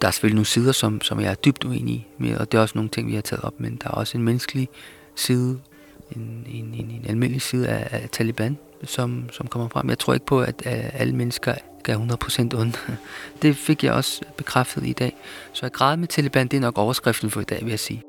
Der 0.00 0.08
er 0.08 0.12
selvfølgelig 0.12 0.34
nogle 0.34 0.46
sider, 0.46 0.72
som, 0.72 1.00
som 1.00 1.20
jeg 1.20 1.30
er 1.30 1.34
dybt 1.34 1.64
uenig 1.64 2.06
med, 2.18 2.36
og 2.36 2.52
det 2.52 2.58
er 2.58 2.62
også 2.62 2.78
nogle 2.78 2.90
ting, 2.90 3.08
vi 3.08 3.14
har 3.14 3.22
taget 3.22 3.44
op, 3.44 3.60
men 3.60 3.76
der 3.82 3.88
er 3.88 3.92
også 3.92 4.18
en 4.18 4.24
menneskelig 4.24 4.68
side, 5.14 5.58
en, 6.16 6.46
en, 6.46 6.74
en, 6.74 6.90
en 6.90 7.04
almindelig 7.08 7.42
side 7.42 7.68
af, 7.68 7.88
af 7.90 8.08
Taliban, 8.10 8.58
som, 8.84 9.24
som 9.32 9.46
kommer 9.46 9.68
frem. 9.68 9.88
Jeg 9.88 9.98
tror 9.98 10.14
ikke 10.14 10.26
på, 10.26 10.40
at, 10.40 10.66
at 10.66 10.90
alle 10.94 11.16
mennesker 11.16 11.54
er 11.88 12.48
100% 12.54 12.58
onde. 12.60 12.78
Det 13.42 13.56
fik 13.56 13.84
jeg 13.84 13.92
også 13.92 14.20
bekræftet 14.36 14.86
i 14.86 14.92
dag. 14.92 15.16
Så 15.52 15.66
at 15.66 15.72
græde 15.72 15.96
med 15.96 16.08
Taliban, 16.08 16.48
det 16.48 16.56
er 16.56 16.60
nok 16.60 16.78
overskriften 16.78 17.30
for 17.30 17.40
i 17.40 17.44
dag, 17.44 17.58
vil 17.62 17.70
jeg 17.70 17.80
sige. 17.80 18.02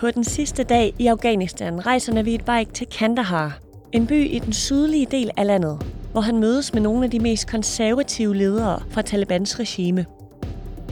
På 0.00 0.10
den 0.10 0.24
sidste 0.24 0.62
dag 0.62 0.94
i 0.98 1.06
Afghanistan 1.06 1.86
rejser 1.86 2.12
Navid 2.12 2.38
Baik 2.38 2.74
til 2.74 2.86
Kandahar, 2.86 3.58
en 3.92 4.06
by 4.06 4.30
i 4.30 4.38
den 4.38 4.52
sydlige 4.52 5.06
del 5.10 5.30
af 5.36 5.46
landet, 5.46 5.86
hvor 6.12 6.20
han 6.20 6.38
mødes 6.38 6.74
med 6.74 6.82
nogle 6.82 7.04
af 7.04 7.10
de 7.10 7.20
mest 7.20 7.50
konservative 7.50 8.36
ledere 8.36 8.82
fra 8.90 9.02
Talibans 9.02 9.58
regime. 9.60 10.06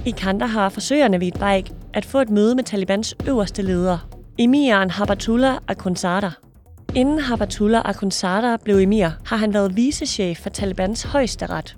I 0.06 0.10
Kandahar 0.10 0.68
forsøger 0.68 1.08
Navid 1.08 1.32
Baik 1.32 1.72
at 1.94 2.04
få 2.04 2.18
et 2.18 2.30
møde 2.30 2.54
med 2.54 2.64
Talibans 2.64 3.14
øverste 3.28 3.62
leder, 3.62 4.08
emiren 4.38 4.90
Habatullah 4.90 5.56
Akhundzada. 5.68 6.30
Inden 6.94 7.18
Habatullah 7.18 7.82
Akhundzada 7.84 8.56
blev 8.64 8.76
emir, 8.76 9.10
har 9.24 9.36
han 9.36 9.54
været 9.54 9.76
vicechef 9.76 10.38
for 10.38 10.50
Talibans 10.50 11.02
højesteret. 11.02 11.76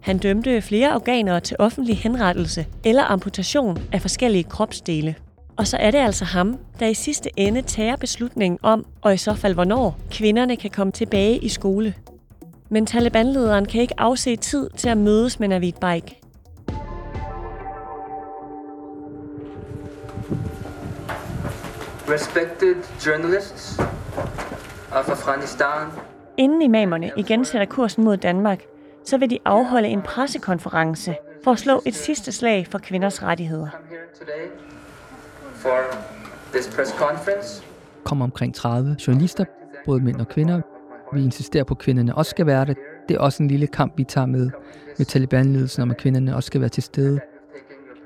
Han 0.00 0.18
dømte 0.18 0.62
flere 0.62 0.90
afghanere 0.90 1.40
til 1.40 1.56
offentlig 1.58 1.98
henrettelse 1.98 2.66
eller 2.84 3.04
amputation 3.04 3.78
af 3.92 4.00
forskellige 4.00 4.44
kropsdele. 4.44 5.14
Og 5.56 5.66
så 5.66 5.76
er 5.76 5.90
det 5.90 5.98
altså 5.98 6.24
ham, 6.24 6.58
der 6.80 6.86
i 6.86 6.94
sidste 6.94 7.30
ende 7.36 7.62
tager 7.62 7.96
beslutningen 7.96 8.58
om, 8.62 8.86
og 9.02 9.14
i 9.14 9.16
så 9.16 9.34
fald 9.34 9.54
hvornår, 9.54 9.98
kvinderne 10.10 10.56
kan 10.56 10.70
komme 10.70 10.92
tilbage 10.92 11.38
i 11.38 11.48
skole. 11.48 11.94
Men 12.68 12.86
Taliban-lederen 12.86 13.66
kan 13.66 13.80
ikke 13.80 13.94
afse 14.00 14.36
tid 14.36 14.70
til 14.76 14.88
at 14.88 14.96
mødes 14.96 15.40
med 15.40 15.48
Navid 15.48 15.72
Baik. 15.80 16.18
Respected 22.08 22.76
journalists 23.06 23.78
of 24.92 25.08
Afghanistan. 25.08 25.88
Inden 26.36 26.62
imamerne 26.62 27.10
igen 27.16 27.44
sætter 27.44 27.66
kursen 27.66 28.04
mod 28.04 28.16
Danmark, 28.16 28.62
så 29.04 29.18
vil 29.18 29.30
de 29.30 29.38
afholde 29.44 29.88
en 29.88 30.02
pressekonference 30.02 31.14
for 31.44 31.50
at 31.50 31.58
slå 31.58 31.82
et 31.86 31.94
sidste 31.94 32.32
slag 32.32 32.66
for 32.70 32.78
kvinders 32.78 33.22
rettigheder. 33.22 33.68
For 35.62 35.78
this 36.52 36.74
press 36.76 36.90
conference. 36.90 37.64
Kommer 38.04 38.24
omkring 38.24 38.54
30 38.54 38.96
journalister, 39.06 39.44
både 39.84 40.00
mænd 40.00 40.16
og 40.16 40.28
kvinder. 40.28 40.60
Vi 41.12 41.24
insisterer 41.24 41.64
på, 41.64 41.74
at 41.74 41.78
kvinderne 41.78 42.14
også 42.14 42.30
skal 42.30 42.46
være 42.46 42.64
det. 42.64 42.76
Det 43.08 43.14
er 43.16 43.20
også 43.20 43.42
en 43.42 43.48
lille 43.48 43.66
kamp, 43.66 43.98
vi 43.98 44.04
tager 44.04 44.26
med, 44.26 44.50
med 44.98 45.06
Taliban-ledelsen, 45.06 45.82
om 45.82 45.90
at 45.90 45.96
kvinderne 45.96 46.36
også 46.36 46.46
skal 46.46 46.60
være 46.60 46.70
til 46.70 46.82
stede. 46.82 47.20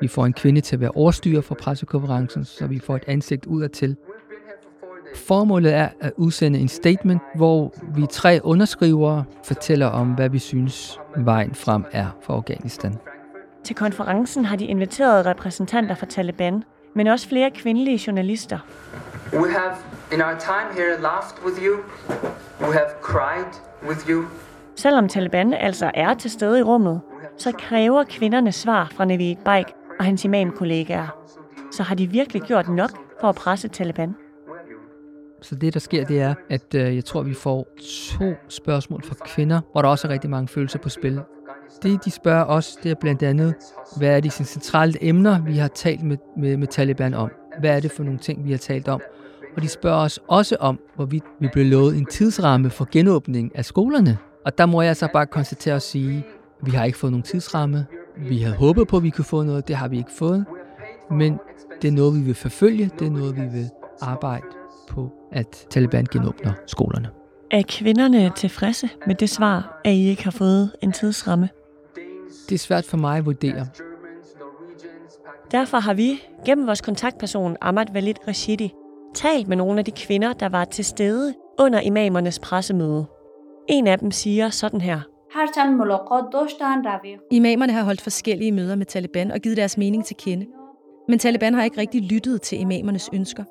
Vi 0.01 0.09
får 0.09 0.27
en 0.27 0.33
kvinde 0.33 0.61
til 0.61 0.77
at 0.77 0.81
være 0.81 0.91
overstyrer 0.91 1.41
for 1.41 1.55
pressekonferencen, 1.55 2.45
så 2.45 2.67
vi 2.67 2.79
får 2.79 2.97
et 2.97 3.05
ansigt 3.07 3.47
udadtil. 3.47 3.97
Formålet 5.15 5.75
er 5.75 5.89
at 6.01 6.13
udsende 6.17 6.59
en 6.59 6.69
statement, 6.69 7.23
hvor 7.35 7.75
vi 7.95 8.07
tre 8.11 8.41
underskrivere 8.45 9.25
fortæller 9.45 9.87
om, 9.87 10.09
hvad 10.09 10.29
vi 10.29 10.39
synes 10.39 11.01
vejen 11.17 11.55
frem 11.55 11.85
er 11.93 12.07
for 12.23 12.35
Afghanistan. 12.35 12.95
Til 13.65 13.77
konferencen 13.77 14.45
har 14.45 14.57
de 14.57 14.65
inviteret 14.65 15.27
repræsentanter 15.27 15.95
for 15.95 16.07
Taliban, 16.07 16.63
men 16.97 17.07
også 17.07 17.29
flere 17.29 17.51
kvindelige 17.51 18.01
journalister. 18.07 18.59
We 19.33 19.53
have 19.53 19.73
in 20.13 20.21
our 20.21 20.37
time 20.39 20.69
here 20.75 21.03
laughed 21.03 21.45
with 21.47 21.63
you. 21.65 21.77
We 22.61 22.73
have 22.73 22.91
cried 23.03 23.53
with 23.89 24.11
you. 24.11 24.25
Selvom 24.77 25.09
Taliban 25.09 25.53
altså 25.53 25.91
er 25.95 26.15
til 26.15 26.31
stede 26.31 26.59
i 26.59 26.63
rummet, 26.63 27.01
så 27.39 27.53
kræver 27.53 28.05
kvinderne 28.05 28.53
svar 28.53 28.91
fra 28.95 29.05
Navid 29.05 29.37
Baik 29.45 29.67
og 29.99 30.05
hans 30.05 30.25
imamkollegaer. 30.25 31.09
Så 31.73 31.83
har 31.83 31.95
de 31.95 32.07
virkelig 32.07 32.43
gjort 32.43 32.69
nok 32.69 32.91
for 33.21 33.29
at 33.29 33.35
presse 33.35 33.69
Taliban? 33.69 34.15
Så 35.43 35.55
det, 35.55 35.75
der 35.75 35.81
sker, 35.81 36.05
det 36.05 36.21
er, 36.21 36.35
at 36.51 36.75
øh, 36.75 36.97
jeg 36.97 37.05
tror, 37.05 37.23
vi 37.23 37.35
får 37.35 37.67
to 38.19 38.35
spørgsmål 38.49 39.03
fra 39.03 39.15
kvinder, 39.15 39.61
hvor 39.73 39.83
der 39.83 39.89
også 39.89 40.09
er 40.09 40.13
rigtig 40.13 40.31
mange 40.31 40.49
følelser 40.49 40.79
på 40.79 40.89
spil. 40.89 41.21
Det, 41.83 42.05
de 42.05 42.11
spørger 42.11 42.45
os, 42.45 42.77
det 42.83 42.91
er 42.91 42.95
blandt 42.95 43.23
andet, 43.23 43.55
hvad 43.97 44.17
er 44.17 44.21
de 44.21 44.31
centrale 44.31 45.05
emner, 45.05 45.43
vi 45.43 45.57
har 45.57 45.69
talt 45.69 46.03
med, 46.03 46.17
med, 46.37 46.57
med 46.57 46.67
Taliban 46.67 47.15
om? 47.15 47.31
Hvad 47.61 47.77
er 47.77 47.81
det 47.81 47.93
for 47.93 48.03
nogle 48.03 48.19
ting, 48.19 48.45
vi 48.45 48.51
har 48.51 48.59
talt 48.59 48.89
om? 48.89 49.01
Og 49.57 49.63
de 49.63 49.69
spørger 49.69 49.99
os 49.99 50.21
også 50.29 50.57
om, 50.61 50.79
hvorvidt 50.97 51.25
vi 51.41 51.49
blev 51.53 51.67
lovet 51.67 51.97
en 51.97 52.07
tidsramme 52.07 52.71
for 52.71 52.89
genåbning 52.93 53.57
af 53.57 53.65
skolerne. 53.65 54.19
Og 54.45 54.59
der 54.59 54.67
må 54.67 54.83
jeg 54.83 54.97
så 54.97 55.09
bare 55.13 55.27
konstatere 55.27 55.75
og 55.75 55.83
sige, 55.83 56.25
vi 56.63 56.71
har 56.71 56.85
ikke 56.85 56.99
fået 56.99 57.13
nogen 57.13 57.23
tidsramme. 57.23 57.87
Vi 58.17 58.39
havde 58.39 58.57
håbet 58.57 58.89
på, 58.89 58.97
at 58.97 59.03
vi 59.03 59.11
kunne 59.11 59.25
få 59.25 59.43
noget, 59.43 59.69
det 59.69 59.77
har 59.77 59.89
vi 59.89 59.99
ikke 59.99 60.13
fået. 60.13 60.45
Men 61.11 61.39
det 61.83 61.89
er 61.89 61.93
noget, 61.93 62.15
vi 62.15 62.21
vil 62.21 62.35
forfølge, 62.35 62.91
det 62.99 63.07
er 63.07 63.11
noget, 63.11 63.37
vi 63.37 63.43
vil 63.43 63.71
arbejde 64.01 64.47
på, 64.89 65.13
at 65.33 65.67
Taliban 65.71 66.07
genåbner 66.13 66.53
skolerne. 66.67 67.09
Er 67.51 67.63
kvinderne 67.69 68.33
tilfredse 68.37 68.89
med 69.07 69.15
det 69.15 69.31
svar, 69.31 69.81
at 69.85 69.93
I 69.93 70.09
ikke 70.09 70.25
har 70.25 70.31
fået 70.31 70.73
en 70.83 70.93
tidsramme? 70.93 71.49
Det 72.49 72.55
er 72.55 72.59
svært 72.59 72.85
for 72.85 72.97
mig 72.97 73.19
at 73.19 73.27
vurdere. 73.27 73.67
Derfor 75.51 75.79
har 75.79 75.95
vi, 75.95 76.23
gennem 76.45 76.67
vores 76.67 76.81
kontaktperson 76.81 77.57
Ahmad 77.61 77.87
Walid 77.95 78.15
Rashidi, 78.29 78.73
talt 79.15 79.49
med 79.49 79.57
nogle 79.57 79.79
af 79.79 79.85
de 79.85 79.91
kvinder, 79.91 80.33
der 80.33 80.49
var 80.49 80.65
til 80.65 80.85
stede 80.85 81.35
under 81.59 81.81
imamernes 81.81 82.39
pressemøde. 82.39 83.07
En 83.69 83.87
af 83.87 83.99
dem 83.99 84.11
siger 84.11 84.51
sådan 84.51 84.81
her. 84.81 85.01
Imamerne 87.31 87.73
har 87.73 87.83
holdt 87.83 88.01
forskellige 88.01 88.53
møder 88.53 88.75
med 88.75 88.87
Taliban 88.87 89.31
og 89.31 89.41
givet 89.41 89.57
deres 89.57 89.79
mening 89.79 90.05
til 90.05 90.17
kende. 90.17 90.47
Men 91.09 91.19
Taliban 91.19 91.55
har 91.55 91.65
ikke 91.65 91.81
rigtig 91.81 92.03
lyttet 92.03 92.43
til 92.43 92.61
imamernes 92.61 93.11
ønsker. 93.13 93.45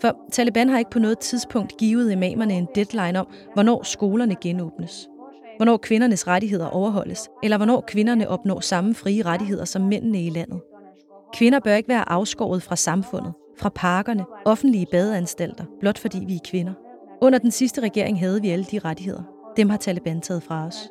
For 0.00 0.16
Taliban 0.32 0.68
har 0.68 0.78
ikke 0.78 0.90
på 0.90 0.98
noget 0.98 1.18
tidspunkt 1.18 1.76
givet 1.76 2.12
imamerne 2.12 2.54
en 2.54 2.68
deadline 2.74 3.20
om, 3.20 3.26
hvornår 3.54 3.82
skolerne 3.82 4.36
genåbnes. 4.40 5.08
Hvornår 5.56 5.76
kvindernes 5.76 6.26
rettigheder 6.26 6.66
overholdes, 6.66 7.30
eller 7.42 7.56
hvornår 7.56 7.84
kvinderne 7.86 8.28
opnår 8.28 8.60
samme 8.60 8.94
frie 8.94 9.22
rettigheder 9.22 9.64
som 9.64 9.82
mændene 9.82 10.22
i 10.22 10.30
landet. 10.30 10.60
Kvinder 11.34 11.60
bør 11.60 11.74
ikke 11.74 11.88
være 11.88 12.08
afskåret 12.08 12.62
fra 12.62 12.76
samfundet, 12.76 13.32
fra 13.58 13.68
parkerne, 13.68 14.24
offentlige 14.44 14.86
badeanstalter, 14.90 15.64
blot 15.80 15.98
fordi 15.98 16.24
vi 16.26 16.34
er 16.34 16.48
kvinder. 16.50 16.72
Under 17.20 17.38
den 17.38 17.50
sidste 17.50 17.80
regering 17.80 18.18
havde 18.18 18.42
vi 18.42 18.50
alle 18.50 18.64
de 18.64 18.78
rettigheder. 18.78 19.22
Dem 19.56 19.70
har 19.70 19.76
Taliban 19.76 20.20
taget 20.20 20.42
fra 20.42 20.66
os. 20.66 20.90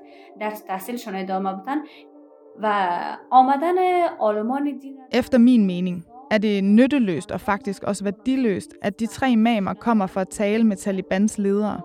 Efter 5.12 5.38
min 5.38 5.66
mening 5.66 6.06
er 6.32 6.38
det 6.38 6.64
nytteløst 6.64 7.32
og 7.32 7.42
faktisk 7.42 7.84
også 7.84 8.04
værdiløst, 8.04 8.70
at 8.82 9.00
de 9.00 9.06
tre 9.06 9.32
imamer 9.32 9.74
kommer 9.74 10.08
for 10.08 10.22
at 10.22 10.30
tale 10.30 10.64
med 10.64 10.78
Talibans 10.78 11.38
ledere. 11.38 11.82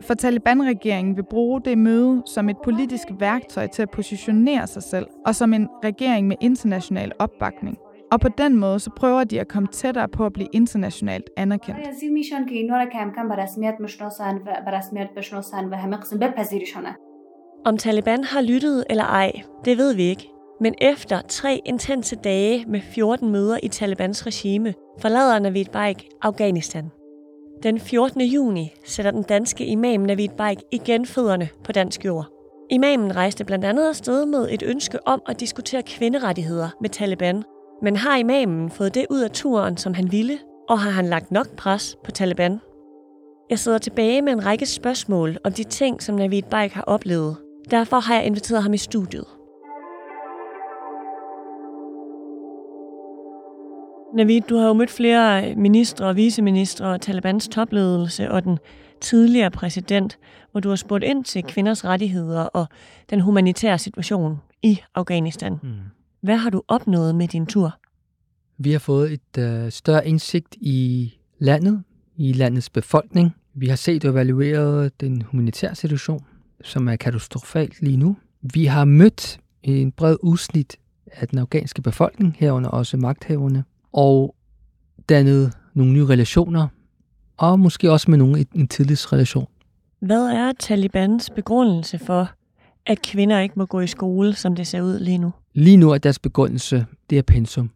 For 0.00 0.14
Taliban-regeringen 0.14 1.16
vil 1.16 1.24
bruge 1.30 1.60
det 1.60 1.78
møde 1.78 2.22
som 2.26 2.48
et 2.48 2.56
politisk 2.64 3.08
værktøj 3.18 3.66
til 3.66 3.82
at 3.82 3.90
positionere 3.90 4.66
sig 4.66 4.82
selv, 4.82 5.06
og 5.26 5.34
som 5.34 5.52
en 5.52 5.68
regering 5.84 6.26
med 6.26 6.36
international 6.40 7.12
opbakning. 7.18 7.78
Og 8.12 8.20
på 8.20 8.28
den 8.28 8.56
måde 8.56 8.80
så 8.80 8.90
prøver 8.96 9.24
de 9.24 9.40
at 9.40 9.48
komme 9.48 9.68
tættere 9.72 10.08
på 10.08 10.26
at 10.26 10.32
blive 10.32 10.48
internationalt 10.52 11.30
anerkendt. 11.36 11.80
Om 17.64 17.76
Taliban 17.76 18.24
har 18.24 18.40
lyttet 18.40 18.84
eller 18.90 19.04
ej, 19.04 19.32
det 19.64 19.78
ved 19.78 19.94
vi 19.94 20.02
ikke. 20.02 20.28
Men 20.60 20.74
efter 20.80 21.20
tre 21.28 21.60
intense 21.64 22.16
dage 22.16 22.64
med 22.68 22.80
14 22.80 23.30
møder 23.32 23.58
i 23.62 23.68
Talibans 23.68 24.26
regime, 24.26 24.74
forlader 25.00 25.38
Navid 25.38 25.64
Baik 25.72 26.08
Afghanistan. 26.22 26.90
Den 27.62 27.80
14. 27.80 28.20
juni 28.20 28.74
sætter 28.84 29.10
den 29.10 29.22
danske 29.22 29.66
imam 29.66 30.00
Navid 30.00 30.28
Baik 30.28 30.58
igen 30.72 31.06
fødderne 31.06 31.48
på 31.64 31.72
dansk 31.72 32.04
jord. 32.04 32.26
Imamen 32.70 33.16
rejste 33.16 33.44
blandt 33.44 33.64
andet 33.64 33.88
afsted 33.88 34.26
med 34.26 34.48
et 34.50 34.62
ønske 34.62 35.06
om 35.06 35.22
at 35.28 35.40
diskutere 35.40 35.82
kvinderettigheder 35.82 36.68
med 36.80 36.90
Taliban. 36.90 37.44
Men 37.82 37.96
har 37.96 38.16
imamen 38.16 38.70
fået 38.70 38.94
det 38.94 39.06
ud 39.10 39.20
af 39.20 39.30
turen, 39.30 39.76
som 39.76 39.94
han 39.94 40.12
ville, 40.12 40.38
og 40.68 40.80
har 40.80 40.90
han 40.90 41.06
lagt 41.06 41.30
nok 41.30 41.56
pres 41.56 41.96
på 42.04 42.10
Taliban? 42.10 42.60
Jeg 43.50 43.58
sidder 43.58 43.78
tilbage 43.78 44.22
med 44.22 44.32
en 44.32 44.46
række 44.46 44.66
spørgsmål 44.66 45.36
om 45.44 45.52
de 45.52 45.64
ting, 45.64 46.02
som 46.02 46.14
Navid 46.14 46.42
Baik 46.42 46.72
har 46.72 46.82
oplevet. 46.82 47.36
Derfor 47.70 48.00
har 48.00 48.14
jeg 48.14 48.24
inviteret 48.24 48.62
ham 48.62 48.74
i 48.74 48.78
studiet. 48.78 49.35
Navid, 54.16 54.40
du 54.40 54.56
har 54.56 54.66
jo 54.66 54.72
mødt 54.72 54.90
flere 54.90 55.54
ministre 55.54 56.06
og 56.06 56.16
viceministre 56.16 56.86
og 56.86 57.00
Talibans 57.00 57.48
topledelse 57.48 58.30
og 58.30 58.44
den 58.44 58.58
tidligere 59.00 59.50
præsident, 59.50 60.18
hvor 60.52 60.60
du 60.60 60.68
har 60.68 60.76
spurgt 60.76 61.04
ind 61.04 61.24
til 61.24 61.42
kvinders 61.42 61.84
rettigheder 61.84 62.40
og 62.40 62.66
den 63.10 63.20
humanitære 63.20 63.78
situation 63.78 64.36
i 64.62 64.80
Afghanistan. 64.94 65.52
Mm. 65.62 65.68
Hvad 66.20 66.36
har 66.36 66.50
du 66.50 66.62
opnået 66.68 67.14
med 67.14 67.28
din 67.28 67.46
tur? 67.46 67.78
Vi 68.58 68.72
har 68.72 68.78
fået 68.78 69.12
et 69.12 69.38
øh, 69.38 69.70
større 69.70 70.08
indsigt 70.08 70.56
i 70.60 71.12
landet, 71.38 71.82
i 72.16 72.32
landets 72.32 72.70
befolkning. 72.70 73.36
Vi 73.54 73.66
har 73.66 73.76
set 73.76 74.04
og 74.04 74.10
evalueret 74.10 75.00
den 75.00 75.22
humanitære 75.22 75.74
situation, 75.74 76.24
som 76.64 76.88
er 76.88 76.96
katastrofalt 76.96 77.82
lige 77.82 77.96
nu. 77.96 78.16
Vi 78.40 78.64
har 78.64 78.84
mødt 78.84 79.40
en 79.62 79.92
bred 79.92 80.16
udsnit 80.22 80.76
af 81.12 81.28
den 81.28 81.38
afghanske 81.38 81.82
befolkning, 81.82 82.36
herunder 82.38 82.70
også 82.70 82.96
magthaverne, 82.96 83.64
og 83.96 84.34
dannet 85.08 85.52
nogle 85.74 85.92
nye 85.92 86.06
relationer, 86.06 86.68
og 87.36 87.60
måske 87.60 87.92
også 87.92 88.10
med 88.10 88.18
nogen 88.18 88.46
en 88.54 88.68
tillidsrelation. 88.68 89.46
Hvad 90.00 90.26
er 90.26 90.52
Talibans 90.58 91.30
begrundelse 91.30 91.98
for, 91.98 92.30
at 92.86 93.02
kvinder 93.02 93.38
ikke 93.38 93.54
må 93.58 93.66
gå 93.66 93.80
i 93.80 93.86
skole, 93.86 94.34
som 94.34 94.56
det 94.56 94.66
ser 94.66 94.82
ud 94.82 94.98
lige 94.98 95.18
nu? 95.18 95.32
Lige 95.54 95.76
nu 95.76 95.90
er 95.90 95.98
deres 95.98 96.18
begrundelse, 96.18 96.86
det 97.10 97.18
er 97.18 97.22
pensum. 97.22 97.70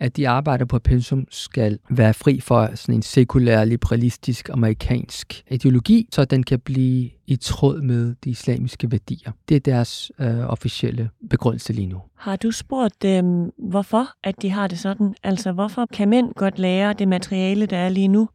At 0.00 0.16
de 0.16 0.28
arbejder 0.28 0.64
på 0.64 0.78
pensum 0.78 1.26
skal 1.30 1.78
være 1.90 2.14
fri 2.14 2.40
for 2.40 2.70
sådan 2.74 2.94
en 2.94 3.02
sekulær, 3.02 3.64
liberalistisk, 3.64 4.48
amerikansk 4.48 5.44
ideologi, 5.50 6.08
så 6.12 6.24
den 6.24 6.42
kan 6.42 6.60
blive 6.60 7.10
i 7.26 7.36
tråd 7.36 7.82
med 7.82 8.14
de 8.24 8.30
islamiske 8.30 8.90
værdier. 8.90 9.32
Det 9.48 9.54
er 9.54 9.60
deres 9.60 10.12
øh, 10.18 10.38
officielle 10.38 11.10
begrundelse 11.30 11.72
lige 11.72 11.86
nu. 11.86 12.00
Har 12.16 12.36
du 12.36 12.50
spurgt 12.50 13.02
dem, 13.02 13.52
hvorfor 13.58 14.06
at 14.24 14.42
de 14.42 14.50
har 14.50 14.66
det 14.66 14.78
sådan? 14.78 15.14
Altså, 15.22 15.52
hvorfor 15.52 15.86
kan 15.92 16.08
mænd 16.08 16.34
godt 16.34 16.58
lære 16.58 16.92
det 16.92 17.08
materiale, 17.08 17.66
der 17.66 17.76
er 17.76 17.88
lige 17.88 18.08
nu, 18.08 18.28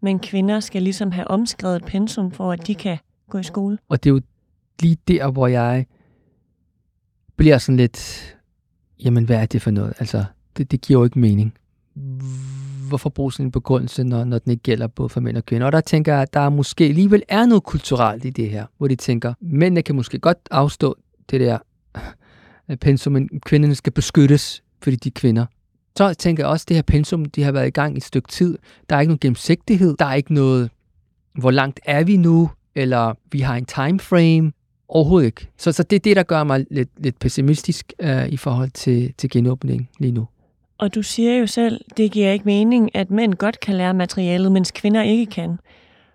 men 0.00 0.18
kvinder 0.18 0.60
skal 0.60 0.82
ligesom 0.82 1.10
have 1.10 1.28
omskrevet 1.28 1.84
pensum 1.84 2.30
for, 2.30 2.52
at 2.52 2.66
de 2.66 2.74
kan 2.74 2.98
gå 3.30 3.38
i 3.38 3.42
skole? 3.42 3.78
Og 3.88 4.04
det 4.04 4.10
er 4.10 4.14
jo 4.14 4.20
lige 4.82 4.96
der, 5.08 5.30
hvor 5.30 5.46
jeg 5.46 5.86
bliver 7.36 7.58
sådan 7.58 7.76
lidt, 7.76 8.22
jamen 9.04 9.24
hvad 9.24 9.36
er 9.36 9.46
det 9.46 9.62
for 9.62 9.70
noget? 9.70 9.94
Altså, 9.98 10.24
det, 10.56 10.70
det 10.70 10.80
giver 10.80 11.00
jo 11.00 11.04
ikke 11.04 11.18
mening. 11.18 11.54
Hvorfor 12.88 13.10
bruge 13.10 13.32
sådan 13.32 13.46
en 13.46 13.52
begrundelse, 13.52 14.04
når, 14.04 14.24
når 14.24 14.38
den 14.38 14.50
ikke 14.50 14.62
gælder 14.62 14.86
både 14.86 15.08
for 15.08 15.20
mænd 15.20 15.36
og 15.36 15.46
kvinder? 15.46 15.66
Og 15.66 15.72
der 15.72 15.80
tænker 15.80 16.12
jeg, 16.12 16.22
at 16.22 16.34
der 16.34 16.48
måske 16.48 16.84
alligevel 16.84 17.22
er 17.28 17.46
noget 17.46 17.62
kulturelt 17.62 18.24
i 18.24 18.30
det 18.30 18.50
her, 18.50 18.66
hvor 18.78 18.88
de 18.88 18.96
tænker, 18.96 19.34
mændene 19.40 19.82
kan 19.82 19.94
måske 19.94 20.18
godt 20.18 20.38
afstå 20.50 20.96
det 21.30 21.40
der 21.40 21.58
pensum, 22.80 23.12
men 23.12 23.28
kvinderne 23.46 23.74
skal 23.74 23.92
beskyttes, 23.92 24.62
fordi 24.82 24.96
de 24.96 25.08
er 25.08 25.12
kvinder. 25.14 25.46
Så 25.96 26.14
tænker 26.14 26.42
jeg 26.42 26.50
også, 26.50 26.64
at 26.64 26.68
det 26.68 26.76
her 26.76 26.82
pensum, 26.82 27.24
de 27.24 27.42
har 27.42 27.52
været 27.52 27.66
i 27.66 27.70
gang 27.70 27.94
i 27.94 27.96
et 27.96 28.04
stykke 28.04 28.28
tid. 28.28 28.58
Der 28.90 28.96
er 28.96 29.00
ikke 29.00 29.10
nogen 29.10 29.18
gennemsigtighed. 29.18 29.96
Der 29.98 30.04
er 30.04 30.14
ikke 30.14 30.34
noget, 30.34 30.70
hvor 31.34 31.50
langt 31.50 31.80
er 31.84 32.04
vi 32.04 32.16
nu? 32.16 32.50
Eller 32.74 33.14
vi 33.32 33.40
har 33.40 33.56
en 33.56 33.64
time 33.64 34.00
frame. 34.00 34.52
Overhovedet 34.88 35.26
ikke. 35.26 35.48
Så, 35.58 35.72
så 35.72 35.82
det 35.82 35.96
er 35.96 36.00
det, 36.00 36.16
der 36.16 36.22
gør 36.22 36.44
mig 36.44 36.66
lidt, 36.70 36.88
lidt 36.98 37.18
pessimistisk 37.18 37.92
øh, 38.00 38.28
i 38.28 38.36
forhold 38.36 38.70
til, 38.70 39.14
til 39.18 39.30
genåbning 39.30 39.88
lige 39.98 40.12
nu. 40.12 40.26
Og 40.82 40.94
du 40.94 41.02
siger 41.02 41.38
jo 41.38 41.46
selv, 41.46 41.80
det 41.96 42.12
giver 42.12 42.32
ikke 42.32 42.44
mening, 42.44 42.96
at 42.96 43.10
mænd 43.10 43.34
godt 43.34 43.60
kan 43.60 43.74
lære 43.74 43.94
materialet, 43.94 44.52
mens 44.52 44.70
kvinder 44.70 45.02
ikke 45.02 45.26
kan. 45.26 45.58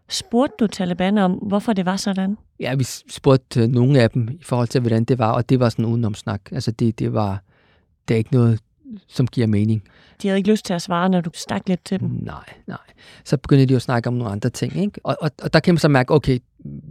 Spurgte 0.10 0.56
du 0.60 0.68
Taliban 0.68 1.18
om, 1.18 1.32
hvorfor 1.32 1.74
det 1.74 1.86
var 1.86 1.96
sådan? 1.96 2.38
Ja, 2.60 2.76
vi 2.76 2.84
spurgte 3.10 3.68
nogle 3.68 4.02
af 4.02 4.10
dem 4.10 4.30
i 4.30 4.44
forhold 4.44 4.68
til, 4.68 4.82
hvordan 4.82 5.04
det 5.04 5.20
var, 5.20 5.32
og 5.32 5.50
det 5.50 5.60
var 5.60 5.70
sådan 5.70 5.86
udenomsnak. 5.86 6.42
Altså 6.52 6.72
det, 6.72 7.00
det 7.00 7.14
var 7.14 7.44
det 8.08 8.14
er 8.14 8.18
ikke 8.18 8.34
noget, 8.34 8.60
som 9.08 9.28
giver 9.28 9.48
mening. 9.48 9.84
De 10.22 10.28
havde 10.28 10.38
ikke 10.38 10.52
lyst 10.52 10.66
til 10.66 10.74
at 10.74 10.82
svare, 10.82 11.10
når 11.10 11.22
du 11.22 11.30
stak 11.34 11.62
lidt 11.68 11.86
til 11.86 12.00
dem? 12.00 12.10
Nej, 12.10 12.54
nej. 12.68 12.78
Så 13.24 13.38
begyndte 13.38 13.66
de 13.66 13.76
at 13.76 13.82
snakke 13.82 14.08
om 14.08 14.14
nogle 14.14 14.32
andre 14.32 14.50
ting. 14.50 14.78
Ikke? 14.78 15.00
Og, 15.04 15.18
og, 15.22 15.32
og 15.44 15.54
der 15.54 15.60
kan 15.60 15.74
man 15.74 15.80
så 15.80 15.88
mærke, 15.88 16.14
okay, 16.14 16.40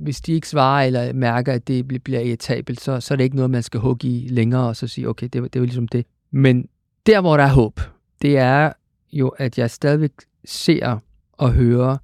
hvis 0.03 0.21
de 0.21 0.33
ikke 0.33 0.49
svarer 0.49 0.87
eller 0.87 1.13
mærker, 1.13 1.53
at 1.53 1.69
det 1.69 2.03
bliver 2.05 2.21
irritabelt, 2.21 2.81
så, 2.81 3.01
så 3.01 3.15
er 3.15 3.17
det 3.17 3.25
ikke 3.25 3.37
noget, 3.37 3.51
man 3.51 3.63
skal 3.63 3.81
hugge 3.81 4.09
i 4.09 4.29
længere 4.29 4.69
og 4.69 4.77
så 4.77 4.87
sige, 4.87 5.09
okay, 5.09 5.29
det, 5.33 5.53
det 5.53 5.61
var 5.61 5.67
ligesom 5.67 5.89
det. 5.89 6.07
Men 6.31 6.69
der, 7.07 7.21
hvor 7.21 7.37
der 7.37 7.45
er 7.45 7.53
håb, 7.53 7.81
det 8.23 8.39
er 8.39 8.73
jo, 9.13 9.29
at 9.29 9.59
jeg 9.59 9.71
stadigvæk 9.71 10.13
ser 10.45 10.99
og 11.33 11.53
hører, 11.53 11.97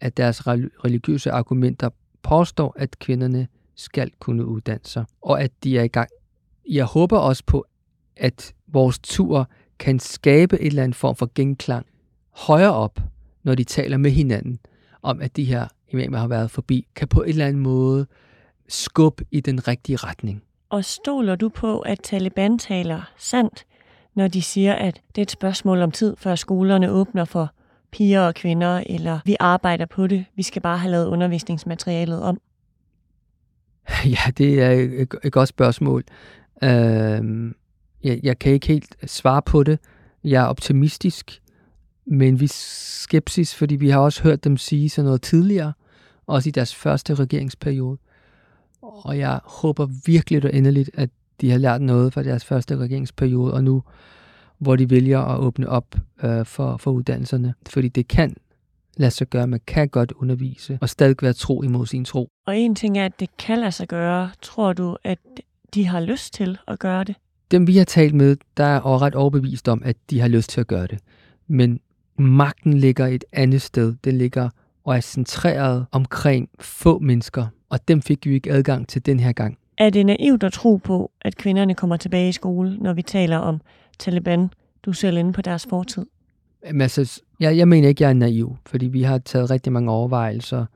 at 0.00 0.16
deres 0.16 0.46
religiøse 0.46 1.30
argumenter 1.30 1.90
påstår, 2.22 2.74
at 2.76 2.98
kvinderne 2.98 3.48
skal 3.74 4.10
kunne 4.18 4.46
uddanne 4.46 4.84
sig, 4.84 5.04
og 5.22 5.42
at 5.42 5.50
de 5.64 5.78
er 5.78 5.82
i 5.82 5.88
gang. 5.88 6.08
Jeg 6.68 6.84
håber 6.84 7.18
også 7.18 7.42
på, 7.46 7.66
at 8.16 8.54
vores 8.66 8.98
tur 8.98 9.48
kan 9.78 9.98
skabe 9.98 10.60
et 10.60 10.66
eller 10.66 10.82
andet 10.82 10.96
form 10.96 11.16
for 11.16 11.30
genklang 11.34 11.86
højere 12.30 12.74
op, 12.74 13.00
når 13.42 13.54
de 13.54 13.64
taler 13.64 13.96
med 13.96 14.10
hinanden, 14.10 14.58
om 15.02 15.20
at 15.20 15.36
de 15.36 15.44
her 15.44 15.68
imamer 15.92 16.18
har 16.18 16.28
været 16.28 16.50
forbi, 16.50 16.86
kan 16.94 17.08
på 17.08 17.22
en 17.22 17.28
eller 17.28 17.46
anden 17.46 17.62
måde 17.62 18.06
skubbe 18.68 19.24
i 19.30 19.40
den 19.40 19.68
rigtige 19.68 19.96
retning. 19.96 20.42
Og 20.68 20.84
stoler 20.84 21.36
du 21.36 21.48
på, 21.48 21.78
at 21.78 22.00
Taliban 22.02 22.58
taler 22.58 23.12
sandt, 23.18 23.66
når 24.14 24.28
de 24.28 24.42
siger, 24.42 24.74
at 24.74 25.00
det 25.08 25.18
er 25.18 25.22
et 25.22 25.30
spørgsmål 25.30 25.82
om 25.82 25.90
tid, 25.90 26.16
før 26.18 26.34
skolerne 26.34 26.90
åbner 26.90 27.24
for 27.24 27.50
piger 27.92 28.20
og 28.20 28.34
kvinder, 28.34 28.82
eller 28.86 29.20
vi 29.24 29.36
arbejder 29.40 29.86
på 29.86 30.06
det, 30.06 30.24
vi 30.36 30.42
skal 30.42 30.62
bare 30.62 30.78
have 30.78 30.90
lavet 30.90 31.06
undervisningsmaterialet 31.06 32.22
om? 32.22 32.40
Ja, 34.04 34.30
det 34.38 34.62
er 34.62 34.70
et, 35.24 35.32
godt 35.32 35.48
spørgsmål. 35.48 36.04
Øh, 36.62 37.52
jeg, 38.04 38.20
jeg 38.22 38.38
kan 38.38 38.52
ikke 38.52 38.66
helt 38.66 38.96
svare 39.06 39.42
på 39.42 39.62
det. 39.62 39.78
Jeg 40.24 40.42
er 40.42 40.46
optimistisk, 40.46 41.42
men 42.06 42.40
vi 42.40 42.44
er 42.44 42.52
skepsis, 42.52 43.54
fordi 43.54 43.76
vi 43.76 43.88
har 43.88 44.00
også 44.00 44.22
hørt 44.22 44.44
dem 44.44 44.56
sige 44.56 44.88
sådan 44.88 45.06
noget 45.06 45.22
tidligere, 45.22 45.72
også 46.26 46.48
i 46.48 46.52
deres 46.52 46.74
første 46.74 47.14
regeringsperiode. 47.14 47.98
Og 48.82 49.18
jeg 49.18 49.40
håber 49.44 49.86
virkelig 50.06 50.44
og 50.44 50.54
endeligt, 50.54 50.90
at 50.94 51.10
de 51.40 51.50
har 51.50 51.58
lært 51.58 51.82
noget 51.82 52.12
fra 52.12 52.22
deres 52.22 52.44
første 52.44 52.76
regeringsperiode, 52.76 53.54
og 53.54 53.64
nu 53.64 53.82
hvor 54.58 54.76
de 54.76 54.90
vælger 54.90 55.20
at 55.20 55.40
åbne 55.40 55.68
op 55.68 55.94
øh, 56.24 56.46
for, 56.46 56.76
for 56.76 56.90
uddannelserne. 56.90 57.54
Fordi 57.68 57.88
det 57.88 58.08
kan 58.08 58.36
lade 58.96 59.10
sig 59.10 59.26
gøre, 59.26 59.46
man 59.46 59.60
kan 59.66 59.88
godt 59.88 60.12
undervise 60.12 60.78
og 60.80 60.88
stadig 60.88 61.16
være 61.22 61.32
tro 61.32 61.62
imod 61.62 61.86
sin 61.86 62.04
tro. 62.04 62.28
Og 62.46 62.56
en 62.56 62.74
ting 62.74 62.98
er, 62.98 63.04
at 63.04 63.20
det 63.20 63.36
kan 63.38 63.58
lade 63.58 63.72
sig 63.72 63.88
gøre. 63.88 64.30
Tror 64.42 64.72
du, 64.72 64.96
at 65.04 65.18
de 65.74 65.86
har 65.86 66.00
lyst 66.00 66.34
til 66.34 66.58
at 66.68 66.78
gøre 66.78 67.04
det? 67.04 67.14
Dem 67.50 67.66
vi 67.66 67.76
har 67.76 67.84
talt 67.84 68.14
med, 68.14 68.36
der 68.56 68.64
er 68.64 69.02
ret 69.02 69.14
overbevist 69.14 69.68
om, 69.68 69.82
at 69.84 69.96
de 70.10 70.20
har 70.20 70.28
lyst 70.28 70.50
til 70.50 70.60
at 70.60 70.66
gøre 70.66 70.86
det. 70.86 70.98
Men 71.46 71.80
magten 72.18 72.74
ligger 72.74 73.06
et 73.06 73.24
andet 73.32 73.62
sted. 73.62 73.94
Den 74.04 74.18
ligger 74.18 74.48
og 74.84 74.96
er 74.96 75.00
centreret 75.00 75.86
omkring 75.92 76.48
få 76.60 76.98
mennesker, 76.98 77.46
og 77.68 77.88
dem 77.88 78.02
fik 78.02 78.26
vi 78.26 78.34
ikke 78.34 78.52
adgang 78.52 78.88
til 78.88 79.06
den 79.06 79.20
her 79.20 79.32
gang. 79.32 79.58
Er 79.78 79.90
det 79.90 80.06
naivt 80.06 80.42
at 80.42 80.52
tro 80.52 80.76
på, 80.76 81.10
at 81.20 81.36
kvinderne 81.36 81.74
kommer 81.74 81.96
tilbage 81.96 82.28
i 82.28 82.32
skole, 82.32 82.76
når 82.78 82.92
vi 82.92 83.02
taler 83.02 83.36
om 83.36 83.60
Taliban? 83.98 84.50
Du 84.82 84.90
er 84.90 84.94
selv 84.94 85.16
inde 85.16 85.32
på 85.32 85.42
deres 85.42 85.66
fortid. 85.70 86.06
Jamen, 86.66 86.80
altså, 86.80 87.22
jeg, 87.40 87.56
jeg 87.56 87.68
mener 87.68 87.88
ikke, 87.88 88.02
jeg 88.02 88.10
er 88.10 88.14
naiv, 88.14 88.56
fordi 88.66 88.86
vi 88.86 89.02
har 89.02 89.18
taget 89.18 89.50
rigtig 89.50 89.72
mange 89.72 89.90
overvejelser, 89.90 90.66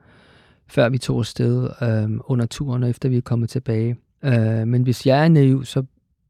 før 0.67 0.89
vi 0.89 0.97
tog 0.97 1.19
afsted 1.19 1.69
øh, 1.81 2.19
under 2.23 2.45
turen, 2.45 2.83
og 2.83 2.89
efter 2.89 3.09
vi 3.09 3.17
er 3.17 3.21
kommet 3.21 3.49
tilbage. 3.49 3.95
Øh, 4.23 4.67
men 4.67 4.83
hvis 4.83 5.05
jeg 5.05 5.23
er 5.23 5.27
naiv, 5.27 5.65
så, 5.65 5.83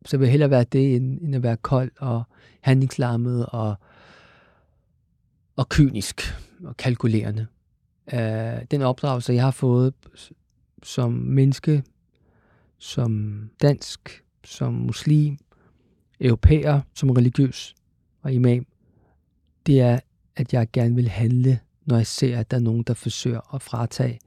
så 0.06 0.18
vil 0.18 0.26
jeg 0.26 0.32
hellere 0.32 0.50
være 0.50 0.64
det, 0.64 0.96
end, 0.96 1.22
end 1.22 1.36
at 1.36 1.44
være 1.44 1.58
kold 1.58 1.92
og 2.00 2.24
handlingslammet 2.62 3.46
og, 3.46 3.76
og 5.56 5.70
kynisk 5.70 6.22
og 6.64 6.78
kalkulerende. 6.78 7.48
Øh, 8.14 8.66
den 8.72 8.82
opdragelse, 8.82 9.34
jeg 9.34 9.44
har 9.44 9.52
fået 9.52 9.94
som 10.84 11.12
menneske, 11.12 11.84
som 12.80 13.44
dansk, 13.62 14.24
som 14.44 14.74
muslim, 14.74 15.38
europæer, 16.20 16.82
som 16.94 17.10
religiøs 17.10 17.76
og 18.22 18.34
imam, 18.34 18.66
det 19.66 19.82
er, 19.82 20.00
at 20.36 20.54
jeg 20.54 20.68
gerne 20.74 20.96
vil 20.96 21.10
handle, 21.10 21.60
når 21.86 21.96
jeg 21.96 22.08
ser, 22.08 22.40
at 22.40 22.52
der 22.52 22.58
er 22.58 22.62
nogen, 22.62 22.84
der 22.84 22.94
forsøger 22.94 23.56
at 23.56 23.62
fratage 23.62 24.20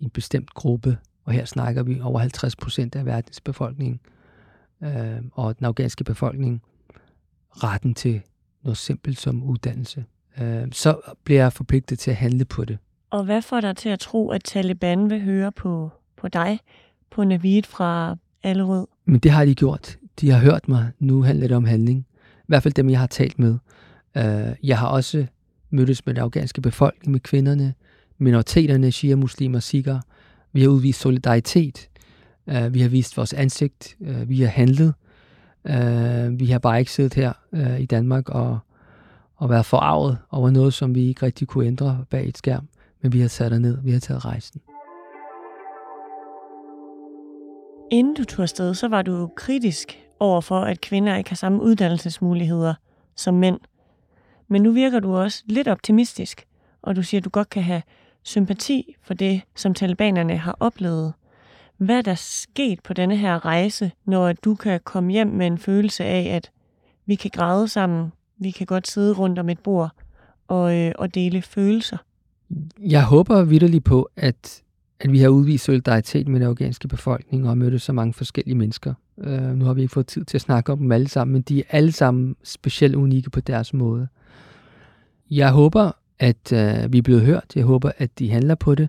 en 0.00 0.10
bestemt 0.10 0.54
gruppe, 0.54 0.98
og 1.24 1.32
her 1.32 1.44
snakker 1.44 1.82
vi 1.82 2.00
over 2.00 2.18
50 2.18 2.56
procent 2.56 2.96
af 2.96 3.06
verdens 3.06 3.40
befolkning, 3.40 4.00
øh, 4.82 5.16
og 5.32 5.58
den 5.58 5.66
afghanske 5.66 6.04
befolkning, 6.04 6.62
retten 7.50 7.94
til 7.94 8.22
noget 8.62 8.78
simpelt 8.78 9.20
som 9.20 9.42
uddannelse. 9.42 10.04
Øh, 10.40 10.68
så 10.72 11.00
bliver 11.24 11.40
jeg 11.40 11.52
forpligtet 11.52 11.98
til 11.98 12.10
at 12.10 12.16
handle 12.16 12.44
på 12.44 12.64
det. 12.64 12.78
Og 13.10 13.24
hvad 13.24 13.42
får 13.42 13.60
dig 13.60 13.76
til 13.76 13.88
at 13.88 14.00
tro, 14.00 14.30
at 14.30 14.44
Taliban 14.44 15.10
vil 15.10 15.22
høre 15.22 15.52
på, 15.52 15.90
på 16.16 16.28
dig, 16.28 16.58
på 17.14 17.24
Navid 17.24 17.62
fra 17.62 18.16
Allerød? 18.42 18.86
Men 19.04 19.20
det 19.20 19.30
har 19.30 19.44
de 19.44 19.54
gjort. 19.54 19.98
De 20.20 20.30
har 20.30 20.38
hørt 20.38 20.68
mig. 20.68 20.90
Nu 20.98 21.22
handler 21.22 21.48
det 21.48 21.56
om 21.56 21.64
handling. 21.64 22.06
I 22.38 22.44
hvert 22.46 22.62
fald 22.62 22.74
dem, 22.74 22.90
jeg 22.90 22.98
har 22.98 23.06
talt 23.06 23.38
med. 23.38 23.58
Øh, 24.16 24.56
jeg 24.62 24.78
har 24.78 24.86
også 24.86 25.26
mødtes 25.70 26.06
med 26.06 26.14
den 26.14 26.22
afghanske 26.22 26.60
befolkning, 26.60 27.12
med 27.12 27.20
kvinderne, 27.20 27.74
minoriteterne, 28.18 28.92
shia, 28.92 29.16
muslimer, 29.16 29.60
sikher. 29.60 30.00
Vi 30.52 30.62
har 30.62 30.68
udvist 30.68 31.00
solidaritet. 31.00 31.88
Øh, 32.46 32.74
vi 32.74 32.80
har 32.80 32.88
vist 32.88 33.16
vores 33.16 33.32
ansigt. 33.32 33.96
Øh, 34.00 34.28
vi 34.28 34.40
har 34.40 34.48
handlet. 34.48 34.94
Vi 36.38 36.46
har 36.46 36.58
bare 36.58 36.78
ikke 36.78 36.92
siddet 36.92 37.14
her 37.14 37.32
i 37.78 37.86
Danmark 37.86 38.28
og, 38.28 38.58
og 39.36 39.50
været 39.50 39.66
forarvet 39.66 40.18
over 40.30 40.50
noget, 40.50 40.74
som 40.74 40.94
vi 40.94 41.08
ikke 41.08 41.26
rigtig 41.26 41.48
kunne 41.48 41.66
ændre 41.66 42.04
bag 42.10 42.28
et 42.28 42.38
skærm. 42.38 42.68
Men 43.02 43.12
vi 43.12 43.20
har 43.20 43.28
sat 43.28 43.60
ned. 43.60 43.78
Vi 43.82 43.92
har 43.92 44.00
taget 44.00 44.24
rejsen. 44.24 44.60
Inden 47.90 48.14
du 48.14 48.24
tog 48.24 48.42
afsted, 48.42 48.74
så 48.74 48.88
var 48.88 49.02
du 49.02 49.30
kritisk 49.36 49.98
over 50.20 50.40
for, 50.40 50.60
at 50.60 50.80
kvinder 50.80 51.16
ikke 51.16 51.30
har 51.30 51.36
samme 51.36 51.62
uddannelsesmuligheder 51.62 52.74
som 53.16 53.34
mænd. 53.34 53.60
Men 54.48 54.62
nu 54.62 54.72
virker 54.72 55.00
du 55.00 55.16
også 55.16 55.42
lidt 55.46 55.68
optimistisk, 55.68 56.46
og 56.82 56.96
du 56.96 57.02
siger, 57.02 57.20
at 57.20 57.24
du 57.24 57.30
godt 57.30 57.50
kan 57.50 57.62
have 57.62 57.82
sympati 58.22 58.96
for 59.02 59.14
det, 59.14 59.42
som 59.54 59.74
talibanerne 59.74 60.36
har 60.36 60.56
oplevet. 60.60 61.12
Hvad 61.76 61.98
er 61.98 62.02
der 62.02 62.14
sket 62.14 62.80
på 62.82 62.92
denne 62.92 63.16
her 63.16 63.44
rejse, 63.44 63.92
når 64.04 64.32
du 64.32 64.54
kan 64.54 64.80
komme 64.84 65.12
hjem 65.12 65.26
med 65.26 65.46
en 65.46 65.58
følelse 65.58 66.04
af, 66.04 66.36
at 66.36 66.50
vi 67.06 67.14
kan 67.14 67.30
græde 67.34 67.68
sammen, 67.68 68.12
vi 68.38 68.50
kan 68.50 68.66
godt 68.66 68.88
sidde 68.88 69.14
rundt 69.14 69.38
om 69.38 69.48
et 69.48 69.58
bord 69.58 69.90
og, 70.48 70.76
øh, 70.76 70.92
og 70.98 71.14
dele 71.14 71.42
følelser? 71.42 71.96
Jeg 72.80 73.04
håber 73.04 73.42
vidderligt 73.42 73.84
på, 73.84 74.08
at 74.16 74.63
at 75.00 75.12
vi 75.12 75.18
har 75.18 75.28
udvist 75.28 75.64
solidaritet 75.64 76.28
med 76.28 76.40
den 76.40 76.48
afghanske 76.48 76.88
befolkning 76.88 77.48
og 77.48 77.58
mødt 77.58 77.82
så 77.82 77.92
mange 77.92 78.12
forskellige 78.12 78.54
mennesker. 78.54 78.94
Øh, 79.18 79.56
nu 79.56 79.64
har 79.64 79.74
vi 79.74 79.82
ikke 79.82 79.92
fået 79.92 80.06
tid 80.06 80.24
til 80.24 80.36
at 80.36 80.40
snakke 80.40 80.72
om 80.72 80.78
dem 80.78 80.92
alle 80.92 81.08
sammen, 81.08 81.32
men 81.32 81.42
de 81.42 81.60
er 81.60 81.64
alle 81.70 81.92
sammen 81.92 82.36
specielt 82.42 82.94
unikke 82.94 83.30
på 83.30 83.40
deres 83.40 83.74
måde. 83.74 84.08
Jeg 85.30 85.50
håber, 85.50 85.92
at 86.18 86.52
øh, 86.52 86.92
vi 86.92 86.98
er 86.98 87.02
blevet 87.02 87.22
hørt. 87.22 87.44
Jeg 87.56 87.64
håber, 87.64 87.90
at 87.98 88.18
de 88.18 88.30
handler 88.30 88.54
på 88.54 88.74
det. 88.74 88.88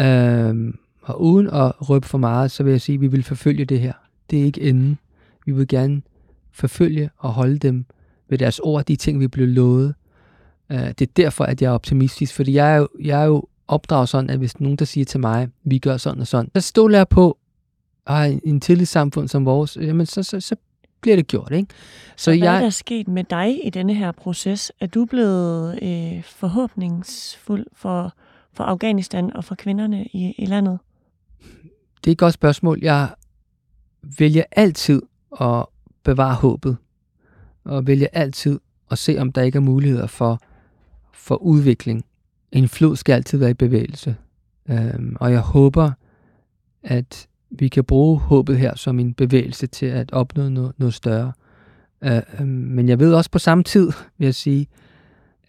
Øh, 0.00 0.74
og 1.02 1.22
uden 1.22 1.46
at 1.46 1.90
røbe 1.90 2.06
for 2.06 2.18
meget, 2.18 2.50
så 2.50 2.62
vil 2.62 2.70
jeg 2.70 2.80
sige, 2.80 2.94
at 2.94 3.00
vi 3.00 3.06
vil 3.06 3.22
forfølge 3.22 3.64
det 3.64 3.80
her. 3.80 3.92
Det 4.30 4.40
er 4.40 4.44
ikke 4.44 4.60
enden. 4.60 4.98
Vi 5.46 5.52
vil 5.52 5.68
gerne 5.68 6.02
forfølge 6.52 7.10
og 7.18 7.30
holde 7.30 7.58
dem 7.58 7.84
ved 8.28 8.38
deres 8.38 8.58
ord, 8.58 8.84
de 8.84 8.96
ting, 8.96 9.20
vi 9.20 9.28
blev 9.28 9.48
lovet. 9.48 9.94
Øh, 10.72 10.78
det 10.78 11.02
er 11.02 11.12
derfor, 11.16 11.44
at 11.44 11.62
jeg 11.62 11.68
er 11.68 11.72
optimistisk, 11.72 12.34
fordi 12.34 12.54
jeg 12.54 12.72
er 12.72 12.76
jo, 12.76 12.88
jeg 13.00 13.20
er 13.22 13.26
jo 13.26 13.46
opdraget 13.70 14.08
sådan, 14.08 14.30
at 14.30 14.38
hvis 14.38 14.60
nogen, 14.60 14.76
der 14.76 14.84
siger 14.84 15.04
til 15.04 15.20
mig, 15.20 15.48
vi 15.64 15.78
gør 15.78 15.96
sådan 15.96 16.20
og 16.20 16.26
sådan, 16.26 16.50
så 16.54 16.60
stoler 16.60 16.98
jeg 16.98 17.08
på, 17.08 17.38
at 18.06 18.40
en 18.44 18.60
tillidssamfund 18.60 19.28
som 19.28 19.44
vores, 19.44 19.76
jamen 19.76 20.06
så, 20.06 20.22
så, 20.22 20.40
så 20.40 20.56
bliver 21.00 21.16
det 21.16 21.26
gjort. 21.26 21.52
Ikke? 21.52 21.68
Så 22.16 22.30
Hvad 22.30 22.38
jeg, 22.38 22.56
er 22.56 22.60
der 22.60 22.70
sket 22.70 23.08
med 23.08 23.24
dig 23.24 23.66
i 23.66 23.70
denne 23.70 23.94
her 23.94 24.12
proces? 24.12 24.72
Er 24.80 24.86
du 24.86 25.04
blevet 25.04 25.78
øh, 25.82 26.22
forhåbningsfuld 26.24 27.66
for, 27.72 28.14
for 28.52 28.64
Afghanistan 28.64 29.32
og 29.32 29.44
for 29.44 29.54
kvinderne 29.54 30.04
i, 30.04 30.34
i 30.38 30.46
landet? 30.46 30.78
Det 32.04 32.10
er 32.10 32.12
et 32.12 32.18
godt 32.18 32.34
spørgsmål. 32.34 32.78
Jeg 32.82 33.08
vælger 34.18 34.44
altid 34.52 35.02
at 35.40 35.66
bevare 36.02 36.34
håbet, 36.34 36.76
og 37.64 37.86
vælger 37.86 38.06
altid 38.12 38.60
at 38.90 38.98
se, 38.98 39.18
om 39.18 39.32
der 39.32 39.42
ikke 39.42 39.56
er 39.56 39.60
muligheder 39.60 40.06
for, 40.06 40.40
for 41.12 41.34
udvikling. 41.34 42.04
En 42.52 42.68
flod 42.68 42.96
skal 42.96 43.12
altid 43.12 43.38
være 43.38 43.50
i 43.50 43.54
bevægelse. 43.54 44.16
Øhm, 44.70 45.16
og 45.20 45.32
jeg 45.32 45.40
håber, 45.40 45.90
at 46.82 47.26
vi 47.50 47.68
kan 47.68 47.84
bruge 47.84 48.18
håbet 48.18 48.58
her 48.58 48.76
som 48.76 48.98
en 48.98 49.14
bevægelse 49.14 49.66
til 49.66 49.86
at 49.86 50.12
opnå 50.12 50.48
noget, 50.48 50.72
noget 50.78 50.94
større. 50.94 51.32
Øh, 52.04 52.20
øhm, 52.40 52.48
men 52.48 52.88
jeg 52.88 52.98
ved 52.98 53.14
også 53.14 53.30
på 53.30 53.38
samme 53.38 53.64
tid, 53.64 53.92
vil 54.18 54.24
jeg 54.24 54.34
sige, 54.34 54.66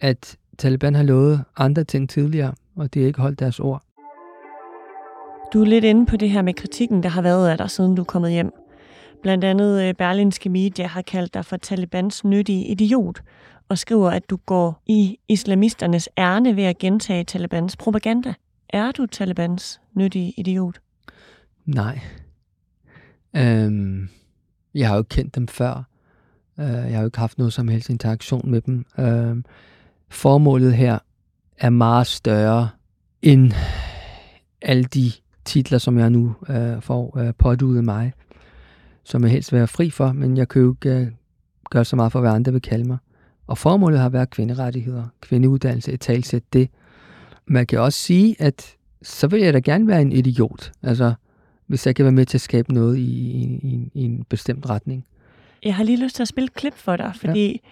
at 0.00 0.36
Taliban 0.58 0.94
har 0.94 1.02
lovet 1.02 1.44
andre 1.56 1.84
ting 1.84 2.10
tidligere, 2.10 2.54
og 2.76 2.94
det 2.94 3.02
har 3.02 3.06
ikke 3.06 3.20
holdt 3.20 3.38
deres 3.38 3.60
ord. 3.60 3.82
Du 5.52 5.60
er 5.60 5.66
lidt 5.66 5.84
inde 5.84 6.06
på 6.06 6.16
det 6.16 6.30
her 6.30 6.42
med 6.42 6.54
kritikken, 6.54 7.02
der 7.02 7.08
har 7.08 7.22
været 7.22 7.48
af 7.48 7.58
dig, 7.58 7.70
siden 7.70 7.94
du 7.94 8.02
er 8.02 8.06
kommet 8.06 8.30
hjem. 8.30 8.52
Blandt 9.22 9.44
andet 9.44 9.82
øh, 9.82 9.94
Berlinske 9.94 10.48
Media 10.48 10.86
har 10.86 11.02
kaldt 11.02 11.34
dig 11.34 11.44
for 11.44 11.56
Talibans 11.56 12.24
nyttige 12.24 12.66
idiot, 12.66 13.22
og 13.68 13.78
skriver, 13.78 14.10
at 14.10 14.30
du 14.30 14.36
går 14.36 14.82
i 14.86 15.18
islamisternes 15.28 16.08
ærne 16.18 16.56
ved 16.56 16.64
at 16.64 16.78
gentage 16.78 17.24
Talibans 17.24 17.76
propaganda. 17.76 18.34
Er 18.68 18.92
du 18.92 19.06
Talibans 19.06 19.80
nyttige 19.94 20.34
idiot? 20.36 20.80
Nej. 21.66 22.00
Øhm, 23.36 24.08
jeg 24.74 24.88
har 24.88 24.96
jo 24.96 25.02
kendt 25.02 25.34
dem 25.34 25.48
før. 25.48 25.84
Øh, 26.60 26.66
jeg 26.66 26.92
har 26.92 27.00
jo 27.00 27.04
ikke 27.04 27.18
haft 27.18 27.38
noget 27.38 27.52
som 27.52 27.68
helst 27.68 27.90
interaktion 27.90 28.50
med 28.50 28.60
dem. 28.60 28.84
Øh, 28.98 29.36
formålet 30.08 30.74
her 30.74 30.98
er 31.58 31.70
meget 31.70 32.06
større 32.06 32.68
end 33.22 33.52
alle 34.62 34.84
de 34.84 35.12
titler, 35.44 35.78
som 35.78 35.98
jeg 35.98 36.10
nu 36.10 36.34
øh, 36.48 36.82
får 36.82 37.18
øh, 37.18 37.34
pådudet 37.38 37.84
mig, 37.84 38.12
som 39.04 39.22
jeg 39.22 39.30
helst 39.30 39.52
vil 39.52 39.58
være 39.58 39.68
fri 39.68 39.90
for, 39.90 40.12
men 40.12 40.36
jeg 40.36 40.48
kan 40.48 40.62
jo 40.62 40.72
ikke 40.72 40.96
øh, 40.96 41.06
gøre 41.70 41.84
så 41.84 41.96
meget 41.96 42.12
for, 42.12 42.20
hvad 42.20 42.30
andre 42.30 42.52
vil 42.52 42.62
kalde 42.62 42.84
mig. 42.84 42.98
Og 43.46 43.58
formålet 43.58 44.00
har 44.00 44.08
været 44.08 44.30
kvinderettigheder, 44.30 45.04
kvindeuddannelse, 45.20 45.92
et 45.92 46.00
talsæt 46.00 46.42
det. 46.52 46.68
Man 47.46 47.66
kan 47.66 47.80
også 47.80 47.98
sige, 47.98 48.36
at 48.38 48.76
så 49.02 49.26
vil 49.26 49.40
jeg 49.40 49.54
da 49.54 49.58
gerne 49.58 49.88
være 49.88 50.02
en 50.02 50.12
idiot, 50.12 50.72
altså 50.82 51.14
hvis 51.66 51.86
jeg 51.86 51.94
kan 51.94 52.04
være 52.04 52.12
med 52.12 52.26
til 52.26 52.36
at 52.36 52.40
skabe 52.40 52.74
noget 52.74 52.96
i, 52.98 53.00
i, 53.00 53.42
i, 53.62 53.90
i 53.94 54.02
en 54.02 54.24
bestemt 54.28 54.70
retning. 54.70 55.06
Jeg 55.62 55.74
har 55.74 55.84
lige 55.84 56.02
lyst 56.02 56.16
til 56.16 56.22
at 56.22 56.28
spille 56.28 56.46
et 56.46 56.54
klip 56.54 56.74
for 56.74 56.96
dig, 56.96 57.12
fordi 57.16 57.50
ja. 57.52 57.68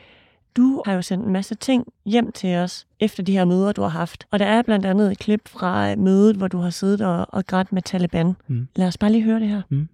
Du 0.57 0.83
har 0.87 0.93
jo 0.93 1.03
sendt 1.03 1.27
en 1.27 1.33
masse 1.33 1.55
ting 1.55 1.87
hjem 2.07 2.33
til 2.33 2.57
os 2.57 2.87
efter 3.01 3.23
de 3.23 3.33
her 3.33 3.45
møder, 3.45 3.73
du 3.73 3.83
har 3.83 3.89
haft. 3.89 4.27
Og 4.31 4.39
der 4.39 4.47
er 4.47 4.63
blandt 4.63 4.87
andet 4.87 5.13
et 5.13 5.19
klip 5.19 5.49
fra 5.49 5.97
mødet, 5.97 6.37
hvor 6.37 6.49
du 6.49 6.59
har 6.59 6.71
siddet 6.71 7.01
og, 7.01 7.27
og 7.29 7.47
grædt 7.47 7.73
med 7.73 7.83
Taliban. 7.83 8.33
Mm. 8.49 8.69
Lad 8.77 8.87
os 8.87 8.99
bare 8.99 9.13
lige 9.13 9.25
høre 9.25 9.41
det 9.41 9.49
her. 9.49 9.63
Mm. 9.69 9.89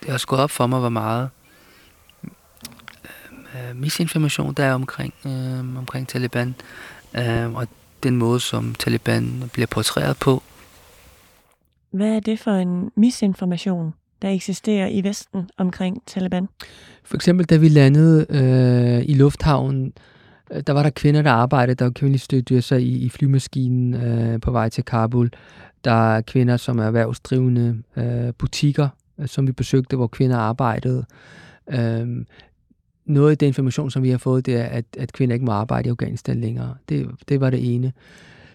Det 0.00 0.10
har 0.10 0.18
skåret 0.18 0.42
op 0.42 0.50
for 0.50 0.66
mig, 0.66 0.78
hvor 0.80 0.88
meget 0.88 1.28
øh, 3.56 3.76
misinformation 3.76 4.54
der 4.54 4.64
er 4.64 4.74
omkring, 4.74 5.14
øh, 5.26 5.78
omkring 5.78 6.08
Taliban. 6.08 6.54
Øh, 7.16 7.54
og 7.54 7.68
den 8.02 8.16
måde, 8.16 8.40
som 8.40 8.74
Taliban 8.74 9.50
bliver 9.52 9.66
portrætteret 9.66 10.16
på. 10.16 10.42
Hvad 11.90 12.16
er 12.16 12.20
det 12.20 12.38
for 12.38 12.50
en 12.50 12.90
misinformation? 12.96 13.94
der 14.22 14.28
eksisterer 14.28 14.88
i 14.88 15.04
Vesten 15.04 15.50
omkring 15.58 16.02
Taliban? 16.06 16.48
For 17.04 17.16
eksempel, 17.16 17.46
da 17.46 17.56
vi 17.56 17.68
landede 17.68 18.26
øh, 18.30 19.08
i 19.08 19.14
lufthavnen, 19.14 19.92
øh, 20.50 20.62
der 20.66 20.72
var 20.72 20.82
der 20.82 20.90
kvinder, 20.90 21.22
der 21.22 21.30
arbejdede, 21.30 21.74
der 21.74 21.84
var 21.84 21.92
kvindelige 21.92 22.62
sig 22.62 22.82
i, 22.82 23.04
i 23.04 23.08
flymaskinen 23.08 23.94
øh, 23.94 24.40
på 24.40 24.50
vej 24.50 24.68
til 24.68 24.84
Kabul. 24.84 25.30
Der 25.84 26.14
er 26.14 26.20
kvinder, 26.20 26.56
som 26.56 26.78
er 26.78 26.84
erhvervsdrivende 26.84 27.82
øh, 27.96 28.34
butikker, 28.38 28.88
øh, 29.18 29.28
som 29.28 29.46
vi 29.46 29.52
besøgte, 29.52 29.96
hvor 29.96 30.06
kvinder 30.06 30.36
arbejdede. 30.36 31.04
Øh, 31.70 32.24
noget 33.06 33.30
af 33.30 33.38
den 33.38 33.46
information, 33.46 33.90
som 33.90 34.02
vi 34.02 34.10
har 34.10 34.18
fået, 34.18 34.46
det 34.46 34.56
er, 34.56 34.64
at, 34.64 34.84
at 34.98 35.12
kvinder 35.12 35.34
ikke 35.34 35.46
må 35.46 35.52
arbejde 35.52 35.88
i 35.88 35.90
Afghanistan 35.90 36.40
længere. 36.40 36.74
Det, 36.88 37.08
det 37.28 37.40
var 37.40 37.50
det 37.50 37.74
ene. 37.74 37.92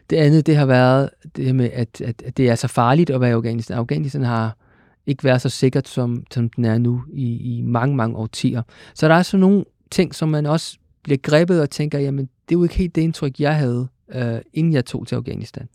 Det 0.09 0.17
andet, 0.17 0.47
det 0.47 0.55
har 0.55 0.65
været 0.65 1.09
det 1.35 1.55
med, 1.55 1.69
at, 1.73 2.01
at, 2.01 2.21
at 2.25 2.37
det 2.37 2.49
er 2.49 2.55
så 2.55 2.67
farligt 2.67 3.09
at 3.09 3.21
være 3.21 3.29
i 3.29 3.33
Afghanistan. 3.33 3.77
Afghanistan 3.77 4.21
har 4.21 4.57
ikke 5.05 5.23
været 5.23 5.41
så 5.41 5.49
sikkert, 5.49 5.87
som, 5.87 6.23
som 6.31 6.49
den 6.49 6.65
er 6.65 6.77
nu 6.77 7.03
i, 7.13 7.57
i 7.57 7.61
mange, 7.61 7.95
mange 7.95 8.17
årtier. 8.17 8.61
Så 8.93 9.07
der 9.07 9.15
er 9.15 9.23
sådan 9.23 9.39
nogle 9.39 9.65
ting, 9.91 10.15
som 10.15 10.29
man 10.29 10.45
også 10.45 10.77
bliver 11.03 11.17
grebet 11.17 11.61
og 11.61 11.69
tænker, 11.69 11.99
jamen, 11.99 12.25
det 12.49 12.55
er 12.55 12.59
jo 12.59 12.63
ikke 12.63 12.75
helt 12.75 12.95
det 12.95 13.01
indtryk, 13.01 13.39
jeg 13.39 13.55
havde, 13.55 13.87
øh, 14.13 14.39
inden 14.53 14.73
jeg 14.73 14.85
tog 14.85 15.07
til 15.07 15.15
Afghanistan. 15.15 15.67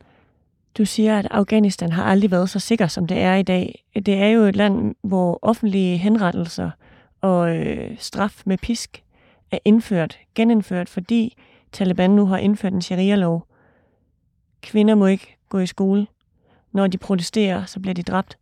Du 0.79 0.85
siger, 0.85 1.19
at 1.19 1.29
Afghanistan 1.31 1.93
har 1.93 2.05
aldrig 2.05 2.31
været 2.31 2.51
så 2.51 2.59
sikker, 2.59 2.87
som 2.87 3.07
det 3.07 3.19
er 3.19 3.35
i 3.35 3.43
dag. 3.43 3.85
Det 3.95 4.15
er 4.15 4.29
jo 4.29 4.41
et 4.41 4.57
land, 4.57 4.95
hvor 5.03 5.39
offentlige 5.43 5.97
henrettelser 5.97 6.71
og 7.27 7.57
øh, 7.57 7.91
straf 7.99 8.43
med 8.47 8.59
pisk 8.59 9.03
er 9.51 9.59
indført, 9.65 10.19
genindført, 10.35 10.89
fordi 10.89 11.37
Taliban 11.73 12.11
nu 12.11 12.27
har 12.27 12.39
indført 12.39 12.73
en 12.73 12.83
sharia-lov. 12.83 13.47
Kvinder 14.63 14.95
må 14.95 15.07
ikke 15.07 15.37
gå 15.49 15.59
i 15.59 15.67
skole. 15.67 16.07
Når 16.73 16.87
de 16.87 16.99
protesterer, 16.99 17.65
så 17.65 17.81
bliver 17.81 17.95
de 17.95 18.03
dræbt. 18.03 18.39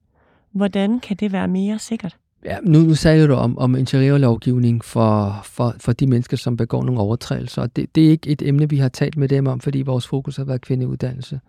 Hvordan 0.52 1.00
kan 1.00 1.16
det 1.16 1.32
være 1.32 1.48
mere 1.48 1.78
sikkert? 1.78 2.16
Ja, 2.44 2.56
nu, 2.62 2.78
nu 2.78 2.94
sagde 2.94 3.28
du 3.28 3.34
om, 3.34 3.58
om 3.58 3.76
interiørlovgivning 3.76 4.84
for, 4.84 5.40
for, 5.44 5.74
for 5.78 5.92
de 5.92 6.06
mennesker, 6.06 6.36
som 6.36 6.56
begår 6.56 6.84
nogle 6.84 7.00
overtrædelser. 7.00 7.66
Det, 7.66 7.94
det 7.94 8.06
er 8.06 8.10
ikke 8.10 8.30
et 8.30 8.42
emne, 8.42 8.68
vi 8.68 8.78
har 8.78 8.88
talt 8.88 9.16
med 9.16 9.28
dem 9.28 9.46
om, 9.46 9.60
fordi 9.60 9.82
vores 9.82 10.06
fokus 10.06 10.36
har 10.36 10.44
været 10.44 10.60
kvindeuddannelse. 10.60 11.40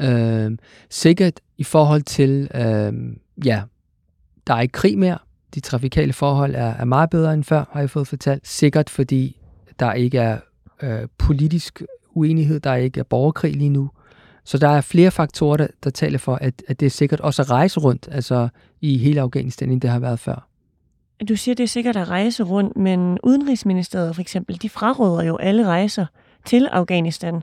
Øh, 0.00 0.58
sikkert 0.90 1.40
i 1.58 1.64
forhold 1.64 2.02
til, 2.02 2.48
øh, 2.54 2.92
ja, 3.44 3.62
der 4.46 4.54
er 4.54 4.60
ikke 4.60 4.72
krig 4.72 4.98
mere. 4.98 5.18
De 5.56 5.60
trafikale 5.60 6.12
forhold 6.12 6.54
er, 6.54 6.74
er 6.74 6.84
meget 6.84 7.10
bedre 7.10 7.34
end 7.34 7.44
før, 7.44 7.64
har 7.72 7.80
jeg 7.80 7.90
fået 7.90 8.08
fortalt. 8.08 8.48
Sikkert 8.48 8.90
fordi 8.90 9.36
der 9.80 9.92
ikke 9.92 10.18
er 10.18 10.38
øh, 10.82 11.08
politisk 11.18 11.82
uenighed, 12.14 12.60
der 12.60 12.74
ikke 12.74 13.00
er 13.00 13.04
borgerkrig 13.04 13.56
lige 13.56 13.68
nu. 13.68 13.90
Så 14.44 14.58
der 14.58 14.68
er 14.68 14.80
flere 14.80 15.10
faktorer, 15.10 15.56
der, 15.56 15.66
der 15.84 15.90
taler 15.90 16.18
for, 16.18 16.34
at, 16.34 16.62
at 16.68 16.80
det 16.80 16.86
er 16.86 16.90
sikkert 16.90 17.20
også 17.20 17.42
at 17.42 17.50
rejse 17.50 17.80
rundt 17.80 18.08
altså 18.12 18.48
i 18.80 18.98
hele 18.98 19.20
Afghanistan, 19.20 19.70
end 19.70 19.80
det 19.80 19.90
har 19.90 19.98
været 19.98 20.18
før. 20.18 20.48
Du 21.28 21.36
siger, 21.36 21.54
det 21.54 21.64
er 21.64 21.68
sikkert 21.68 21.96
at 21.96 22.08
rejse 22.08 22.42
rundt, 22.42 22.76
men 22.76 23.18
Udenrigsministeriet 23.22 24.14
for 24.14 24.22
eksempel, 24.22 24.62
de 24.62 24.68
fraråder 24.68 25.24
jo 25.24 25.36
alle 25.36 25.66
rejser 25.66 26.06
til 26.44 26.66
Afghanistan. 26.66 27.42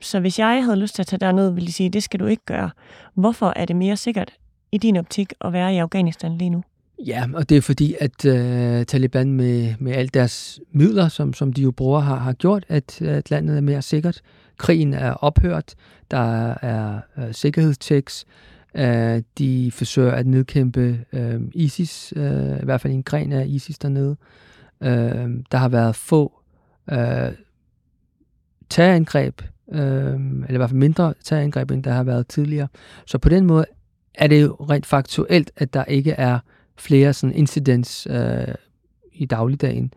Så 0.00 0.20
hvis 0.20 0.38
jeg 0.38 0.64
havde 0.64 0.76
lyst 0.76 0.94
til 0.94 1.02
at 1.02 1.06
tage 1.06 1.20
derned, 1.20 1.50
ville 1.50 1.66
de 1.66 1.72
sige, 1.72 1.90
det 1.90 2.02
skal 2.02 2.20
du 2.20 2.26
ikke 2.26 2.44
gøre. 2.46 2.70
Hvorfor 3.14 3.52
er 3.56 3.64
det 3.64 3.76
mere 3.76 3.96
sikkert 3.96 4.32
i 4.72 4.78
din 4.78 4.96
optik 4.96 5.32
at 5.40 5.52
være 5.52 5.74
i 5.74 5.78
Afghanistan 5.78 6.38
lige 6.38 6.50
nu? 6.50 6.62
Ja, 7.06 7.24
og 7.34 7.48
det 7.48 7.56
er 7.56 7.60
fordi, 7.60 7.94
at 8.00 8.24
øh, 8.24 8.86
Taliban 8.86 9.32
med, 9.32 9.74
med 9.78 9.92
alle 9.92 10.08
deres 10.08 10.60
midler, 10.72 11.08
som, 11.08 11.32
som 11.32 11.52
de 11.52 11.62
jo 11.62 11.70
bruger, 11.70 12.00
har, 12.00 12.16
har 12.16 12.32
gjort, 12.32 12.64
at, 12.68 13.02
at 13.02 13.30
landet 13.30 13.56
er 13.56 13.60
mere 13.60 13.82
sikkert. 13.82 14.20
Krigen 14.56 14.94
er 14.94 15.12
ophørt, 15.12 15.74
der 16.10 16.52
er 16.52 17.00
uh, 17.16 17.24
sikkerhedstjeks, 17.32 18.24
øh, 18.74 19.22
de 19.38 19.70
forsøger 19.72 20.12
at 20.12 20.26
nedkæmpe 20.26 21.04
øh, 21.12 21.40
ISIS, 21.54 22.12
øh, 22.16 22.62
i 22.62 22.64
hvert 22.64 22.80
fald 22.80 22.92
en 22.92 23.02
gren 23.02 23.32
af 23.32 23.46
ISIS 23.46 23.78
dernede. 23.78 24.16
Øh, 24.80 25.28
der 25.52 25.56
har 25.56 25.68
været 25.68 25.96
få 25.96 26.32
øh, 26.90 27.32
terrorangreb, 28.70 29.42
øh, 29.72 29.80
eller 29.80 30.54
i 30.54 30.56
hvert 30.56 30.70
fald 30.70 30.78
mindre 30.78 31.14
terrorangreb, 31.24 31.70
end 31.70 31.84
der 31.84 31.92
har 31.92 32.02
været 32.02 32.28
tidligere. 32.28 32.68
Så 33.06 33.18
på 33.18 33.28
den 33.28 33.46
måde 33.46 33.64
er 34.14 34.26
det 34.26 34.42
jo 34.42 34.54
rent 34.54 34.86
faktuelt, 34.86 35.50
at 35.56 35.74
der 35.74 35.84
ikke 35.84 36.10
er 36.10 36.38
flere 36.78 37.12
sådan 37.12 37.36
incidents 37.36 38.06
øh, 38.10 38.54
i 39.12 39.26
dagligdagen, 39.26 39.92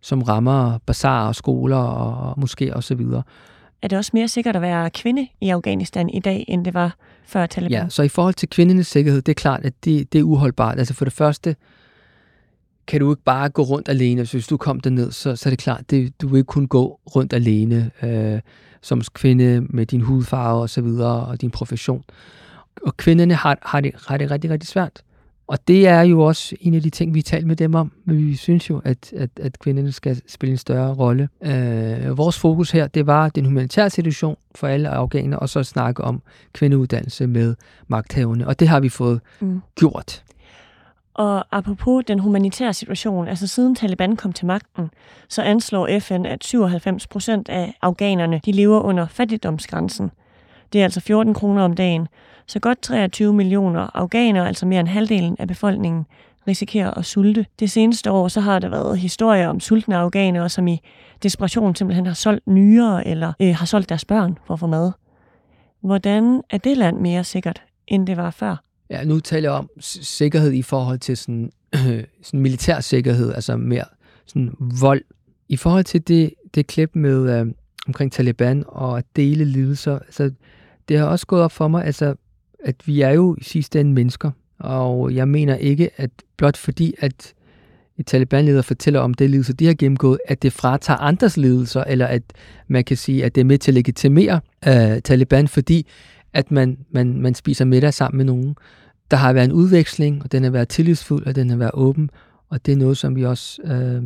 som 0.00 0.22
rammer 0.22 0.78
bazarer, 0.86 1.32
skoler 1.32 1.76
og 1.76 2.40
måske 2.40 2.76
og 2.76 2.84
så 2.84 2.94
videre. 2.94 3.22
Er 3.82 3.88
det 3.88 3.98
også 3.98 4.10
mere 4.14 4.28
sikkert 4.28 4.56
at 4.56 4.62
være 4.62 4.90
kvinde 4.90 5.28
i 5.40 5.48
Afghanistan 5.48 6.10
i 6.10 6.20
dag, 6.20 6.44
end 6.48 6.64
det 6.64 6.74
var 6.74 6.96
før 7.24 7.46
Taliban? 7.46 7.82
Ja, 7.82 7.88
så 7.88 8.02
i 8.02 8.08
forhold 8.08 8.34
til 8.34 8.48
kvindernes 8.48 8.86
sikkerhed, 8.86 9.22
det 9.22 9.32
er 9.32 9.40
klart, 9.40 9.64
at 9.64 9.84
det, 9.84 10.12
det 10.12 10.18
er 10.18 10.22
uholdbart. 10.22 10.78
Altså 10.78 10.94
for 10.94 11.04
det 11.04 11.12
første, 11.12 11.56
kan 12.86 13.00
du 13.00 13.12
ikke 13.12 13.22
bare 13.22 13.48
gå 13.48 13.62
rundt 13.62 13.88
alene. 13.88 14.26
Så 14.26 14.32
hvis 14.32 14.46
du 14.46 14.56
kom 14.56 14.80
derned, 14.80 15.10
så, 15.10 15.36
så 15.36 15.48
er 15.48 15.50
det 15.50 15.58
klart, 15.58 15.90
det, 15.90 16.20
du 16.20 16.28
vil 16.28 16.38
ikke 16.38 16.46
kunne 16.46 16.66
gå 16.66 17.00
rundt 17.14 17.32
alene 17.32 17.90
øh, 18.02 18.40
som 18.82 19.00
kvinde 19.00 19.60
med 19.60 19.86
din 19.86 20.00
hudfarve 20.00 20.60
og 20.60 20.70
så 20.70 20.80
videre, 20.80 21.26
og 21.26 21.40
din 21.40 21.50
profession. 21.50 22.04
Og 22.86 22.96
kvinderne 22.96 23.34
har, 23.34 23.58
har, 23.62 23.80
det, 23.80 23.92
har 24.06 24.16
det 24.16 24.30
rigtig, 24.30 24.50
rigtig 24.50 24.68
svært. 24.68 25.02
Og 25.52 25.68
det 25.68 25.88
er 25.88 26.02
jo 26.02 26.20
også 26.20 26.56
en 26.60 26.74
af 26.74 26.82
de 26.82 26.90
ting, 26.90 27.14
vi 27.14 27.22
taler 27.22 27.46
med 27.46 27.56
dem 27.56 27.74
om. 27.74 27.92
Men 28.04 28.26
vi 28.26 28.36
synes 28.36 28.70
jo, 28.70 28.80
at, 28.84 29.12
at, 29.12 29.30
at 29.40 29.58
kvinderne 29.58 29.92
skal 29.92 30.22
spille 30.28 30.50
en 30.50 30.58
større 30.58 30.94
rolle. 30.94 31.28
Øh, 31.42 32.18
vores 32.18 32.38
fokus 32.38 32.70
her, 32.70 32.86
det 32.86 33.06
var 33.06 33.28
den 33.28 33.44
humanitære 33.44 33.90
situation 33.90 34.36
for 34.54 34.66
alle 34.66 34.88
afghanere, 34.88 35.40
og 35.40 35.48
så 35.48 35.62
snakke 35.62 36.04
om 36.04 36.22
kvindeuddannelse 36.52 37.26
med 37.26 37.54
magthaverne. 37.88 38.46
Og 38.46 38.60
det 38.60 38.68
har 38.68 38.80
vi 38.80 38.88
fået 38.88 39.20
mm. 39.40 39.60
gjort. 39.74 40.24
Og 41.14 41.44
apropos 41.56 42.04
den 42.04 42.18
humanitære 42.18 42.74
situation, 42.74 43.28
altså 43.28 43.46
siden 43.46 43.74
Taliban 43.74 44.16
kom 44.16 44.32
til 44.32 44.46
magten, 44.46 44.90
så 45.28 45.42
anslår 45.42 45.98
FN, 46.00 46.26
at 46.26 46.44
97 46.44 47.06
procent 47.06 47.48
af 47.48 47.74
afghanerne 47.82 48.40
de 48.44 48.52
lever 48.52 48.80
under 48.80 49.06
fattigdomsgrænsen. 49.06 50.10
Det 50.72 50.80
er 50.80 50.84
altså 50.84 51.00
14 51.00 51.34
kroner 51.34 51.62
om 51.62 51.74
dagen. 51.74 52.08
Så 52.46 52.60
godt 52.60 52.82
23 52.82 53.32
millioner 53.32 53.96
afghanere, 53.96 54.46
altså 54.46 54.66
mere 54.66 54.80
end 54.80 54.88
halvdelen 54.88 55.36
af 55.38 55.48
befolkningen, 55.48 56.06
risikerer 56.48 56.90
at 56.90 57.04
sulte. 57.04 57.46
Det 57.60 57.70
seneste 57.70 58.10
år 58.10 58.28
så 58.28 58.40
har 58.40 58.58
der 58.58 58.68
været 58.68 58.98
historier 58.98 59.48
om 59.48 59.60
sultne 59.60 59.96
afghanere, 59.96 60.48
som 60.48 60.68
i 60.68 60.80
desperation 61.22 61.74
simpelthen 61.74 62.06
har 62.06 62.14
solgt 62.14 62.46
nyere 62.46 63.06
eller 63.06 63.32
øh, 63.40 63.54
har 63.54 63.66
solgt 63.66 63.88
deres 63.88 64.04
børn 64.04 64.38
for 64.46 64.54
at 64.54 64.60
få 64.60 64.66
mad. 64.66 64.92
Hvordan 65.80 66.42
er 66.50 66.58
det 66.58 66.76
land 66.76 66.98
mere 66.98 67.24
sikkert, 67.24 67.62
end 67.86 68.06
det 68.06 68.16
var 68.16 68.30
før? 68.30 68.56
Ja, 68.90 69.04
nu 69.04 69.20
taler 69.20 69.50
jeg 69.50 69.58
om 69.58 69.70
sikkerhed 69.80 70.52
i 70.52 70.62
forhold 70.62 70.98
til 70.98 71.16
sådan, 71.16 71.50
øh, 71.74 72.04
sådan 72.22 72.40
militær 72.40 72.80
sikkerhed, 72.80 73.34
altså 73.34 73.56
mere 73.56 73.84
sådan 74.26 74.54
vold. 74.80 75.02
I 75.48 75.56
forhold 75.56 75.84
til 75.84 76.08
det, 76.08 76.34
det 76.54 76.66
klip 76.66 76.90
med 76.94 77.40
øh, 77.40 77.46
omkring 77.86 78.12
Taliban 78.12 78.64
og 78.66 78.98
at 78.98 79.04
dele 79.16 79.44
lidelser, 79.44 79.98
altså, 79.98 80.30
det 80.88 80.98
har 80.98 81.06
også 81.06 81.26
gået 81.26 81.42
op 81.42 81.52
for 81.52 81.68
mig, 81.68 81.84
altså, 81.84 82.14
at 82.64 82.76
vi 82.86 83.00
er 83.00 83.10
jo 83.10 83.36
i 83.38 83.44
sidste 83.44 83.80
ende 83.80 83.92
mennesker, 83.92 84.30
og 84.58 85.14
jeg 85.14 85.28
mener 85.28 85.54
ikke, 85.56 85.90
at 85.96 86.10
blot 86.36 86.56
fordi, 86.56 86.94
at 86.98 87.34
et 87.98 88.06
talibanleder 88.06 88.62
fortæller 88.62 89.00
om 89.00 89.14
det 89.14 89.30
lidelse, 89.30 89.52
de 89.52 89.66
har 89.66 89.74
gennemgået, 89.74 90.18
at 90.28 90.42
det 90.42 90.52
fratager 90.52 90.98
andres 90.98 91.36
lidelser, 91.36 91.84
eller 91.84 92.06
at 92.06 92.22
man 92.68 92.84
kan 92.84 92.96
sige, 92.96 93.24
at 93.24 93.34
det 93.34 93.40
er 93.40 93.44
med 93.44 93.58
til 93.58 93.70
at 93.70 93.74
legitimere 93.74 94.40
uh, 94.66 94.98
Taliban, 95.04 95.48
fordi 95.48 95.86
at 96.32 96.50
man, 96.50 96.78
man, 96.90 97.20
man 97.20 97.34
spiser 97.34 97.64
middag 97.64 97.94
sammen 97.94 98.16
med 98.16 98.24
nogen. 98.24 98.56
Der 99.10 99.16
har 99.16 99.32
været 99.32 99.44
en 99.44 99.52
udveksling, 99.52 100.22
og 100.22 100.32
den 100.32 100.42
har 100.42 100.50
været 100.50 100.68
tillidsfuld, 100.68 101.26
og 101.26 101.34
den 101.34 101.50
har 101.50 101.56
været 101.56 101.70
åben, 101.74 102.10
og 102.48 102.66
det 102.66 102.72
er 102.72 102.76
noget, 102.76 102.98
som 102.98 103.16
vi 103.16 103.24
også 103.24 103.62
øh, 103.62 104.02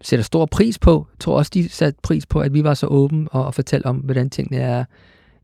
sætter 0.00 0.24
stor 0.24 0.46
pris 0.46 0.78
på. 0.78 1.06
Jeg 1.12 1.18
tror 1.18 1.38
også, 1.38 1.50
de 1.54 1.68
satte 1.68 2.00
pris 2.02 2.26
på, 2.26 2.40
at 2.40 2.54
vi 2.54 2.64
var 2.64 2.74
så 2.74 2.86
åbne 2.86 3.28
og, 3.28 3.46
og 3.46 3.54
fortalte 3.54 3.86
om, 3.86 3.96
hvordan 3.96 4.30
tingene 4.30 4.62
er 4.62 4.84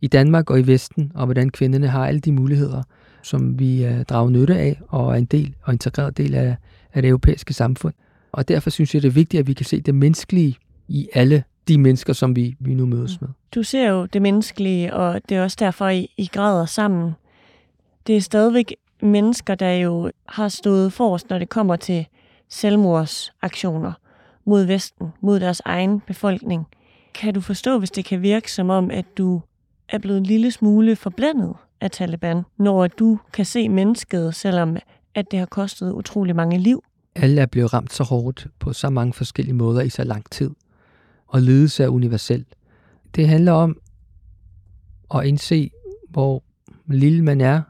i 0.00 0.06
Danmark 0.06 0.50
og 0.50 0.60
i 0.60 0.66
Vesten, 0.66 1.12
og 1.14 1.24
hvordan 1.24 1.50
kvinderne 1.50 1.88
har 1.88 2.06
alle 2.06 2.20
de 2.20 2.32
muligheder, 2.32 2.82
som 3.22 3.58
vi 3.58 3.84
øh, 3.84 4.04
drager 4.04 4.30
nytte 4.30 4.56
af, 4.56 4.80
og 4.88 5.12
er 5.12 5.18
en 5.18 5.24
del 5.24 5.54
og 5.62 5.72
integreret 5.72 6.16
del 6.16 6.34
af, 6.34 6.56
af 6.94 7.02
det 7.02 7.08
europæiske 7.08 7.54
samfund. 7.54 7.94
Og 8.32 8.48
derfor 8.48 8.70
synes 8.70 8.94
jeg, 8.94 9.02
det 9.02 9.08
er 9.08 9.12
vigtigt, 9.12 9.40
at 9.40 9.46
vi 9.46 9.52
kan 9.52 9.66
se 9.66 9.80
det 9.80 9.94
menneskelige 9.94 10.56
i 10.88 11.08
alle 11.14 11.44
de 11.68 11.78
mennesker, 11.78 12.12
som 12.12 12.36
vi, 12.36 12.56
vi 12.60 12.74
nu 12.74 12.86
mødes 12.86 13.20
med. 13.20 13.28
Du 13.54 13.62
ser 13.62 13.88
jo 13.88 14.06
det 14.06 14.22
menneskelige, 14.22 14.94
og 14.94 15.20
det 15.28 15.36
er 15.36 15.42
også 15.42 15.56
derfor, 15.60 15.88
I, 15.88 16.10
I 16.16 16.28
græder 16.32 16.66
sammen. 16.66 17.12
Det 18.06 18.16
er 18.16 18.20
stadigvæk 18.20 18.74
mennesker, 19.02 19.54
der 19.54 19.72
jo 19.72 20.10
har 20.28 20.48
stået 20.48 20.92
forrest, 20.92 21.30
når 21.30 21.38
det 21.38 21.48
kommer 21.48 21.76
til 21.76 22.06
selvmordsaktioner 22.48 23.92
mod 24.44 24.64
Vesten, 24.64 25.06
mod 25.20 25.40
deres 25.40 25.62
egen 25.64 26.00
befolkning. 26.00 26.66
Kan 27.14 27.34
du 27.34 27.40
forstå, 27.40 27.78
hvis 27.78 27.90
det 27.90 28.04
kan 28.04 28.22
virke 28.22 28.52
som 28.52 28.70
om, 28.70 28.90
at 28.90 29.04
du 29.18 29.42
er 29.90 29.98
blevet 29.98 30.18
en 30.18 30.26
lille 30.26 30.50
smule 30.50 30.96
forblændet 30.96 31.54
af 31.80 31.90
Taliban, 31.90 32.42
når 32.58 32.86
du 32.86 33.18
kan 33.32 33.44
se 33.44 33.68
mennesket, 33.68 34.34
selvom 34.34 34.76
at 35.14 35.30
det 35.30 35.38
har 35.38 35.46
kostet 35.46 35.92
utrolig 35.92 36.36
mange 36.36 36.58
liv? 36.58 36.84
Alle 37.14 37.40
er 37.40 37.46
blevet 37.46 37.72
ramt 37.72 37.92
så 37.92 38.04
hårdt 38.04 38.46
på 38.58 38.72
så 38.72 38.90
mange 38.90 39.12
forskellige 39.12 39.54
måder 39.54 39.80
i 39.80 39.88
så 39.88 40.04
lang 40.04 40.30
tid 40.30 40.50
og 41.30 41.42
ledelse 41.42 41.84
er 41.84 41.88
universel. 41.88 42.44
Det 43.14 43.28
handler 43.28 43.52
om 43.52 43.76
at 45.14 45.24
indse, 45.24 45.70
hvor 46.08 46.42
lille 46.86 47.24
man 47.24 47.40
er 47.40 47.62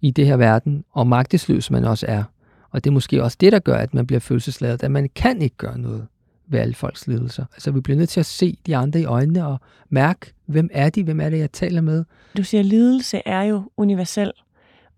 i 0.00 0.10
det 0.10 0.26
her 0.26 0.36
verden, 0.36 0.84
og 0.92 1.06
magtesløs 1.06 1.70
man 1.70 1.84
også 1.84 2.06
er. 2.08 2.24
Og 2.70 2.84
det 2.84 2.90
er 2.90 2.94
måske 2.94 3.22
også 3.22 3.36
det, 3.40 3.52
der 3.52 3.58
gør, 3.58 3.76
at 3.76 3.94
man 3.94 4.06
bliver 4.06 4.20
følelsesladet, 4.20 4.82
at 4.82 4.90
man 4.90 5.08
kan 5.14 5.42
ikke 5.42 5.56
gøre 5.56 5.78
noget 5.78 6.06
ved 6.48 6.60
alle 6.60 6.74
folks 6.74 7.06
ledelser. 7.06 7.44
Altså, 7.52 7.70
vi 7.70 7.80
bliver 7.80 7.96
nødt 7.96 8.08
til 8.08 8.20
at 8.20 8.26
se 8.26 8.58
de 8.66 8.76
andre 8.76 9.00
i 9.00 9.04
øjnene 9.04 9.46
og 9.46 9.60
mærke, 9.88 10.32
hvem 10.46 10.68
er 10.72 10.90
de, 10.90 11.04
hvem 11.04 11.20
er 11.20 11.30
det, 11.30 11.38
jeg 11.38 11.52
taler 11.52 11.80
med. 11.80 12.04
Du 12.36 12.42
siger, 12.42 12.60
at 12.60 12.66
lidelse 12.66 13.22
er 13.26 13.42
jo 13.42 13.70
universel, 13.76 14.32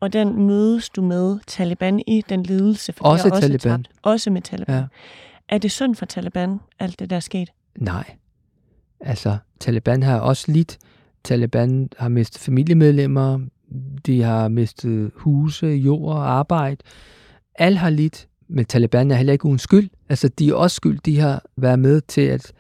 og 0.00 0.12
den 0.12 0.46
mødes 0.46 0.90
du 0.90 1.02
med 1.02 1.38
Taliban 1.46 2.02
i, 2.06 2.24
den 2.28 2.42
lidelse. 2.42 2.92
For 2.92 3.04
også, 3.04 3.28
også 3.28 3.40
Taliban. 3.40 3.82
Tabt, 3.82 3.88
også 4.02 4.30
med 4.30 4.42
Taliban. 4.42 4.76
Ja. 4.76 4.84
Er 5.48 5.58
det 5.58 5.70
synd 5.70 5.94
for 5.94 6.06
Taliban, 6.06 6.58
alt 6.78 6.98
det, 6.98 7.10
der 7.10 7.16
er 7.16 7.20
sket? 7.20 7.50
Nej. 7.78 8.16
Altså, 9.00 9.38
Taliban 9.60 10.02
har 10.02 10.20
også 10.20 10.52
lidt. 10.52 10.78
Taliban 11.24 11.88
har 11.98 12.08
mistet 12.08 12.40
familiemedlemmer, 12.40 13.40
de 14.06 14.22
har 14.22 14.48
mistet 14.48 15.10
huse, 15.14 15.66
jord 15.66 16.12
og 16.12 16.30
arbejde. 16.30 16.76
Alle 17.54 17.78
har 17.78 17.90
lidt, 17.90 18.28
men 18.50 18.64
Taliban 18.64 19.10
er 19.10 19.14
heller 19.14 19.32
ikke 19.32 19.46
uden 19.46 19.58
skyld. 19.58 19.90
Altså, 20.08 20.28
de 20.28 20.48
er 20.48 20.54
også 20.54 20.74
skyld. 20.74 21.00
De 21.00 21.20
har 21.20 21.44
været 21.56 21.78
med 21.78 22.00
til 22.00 22.20
at 22.20 22.52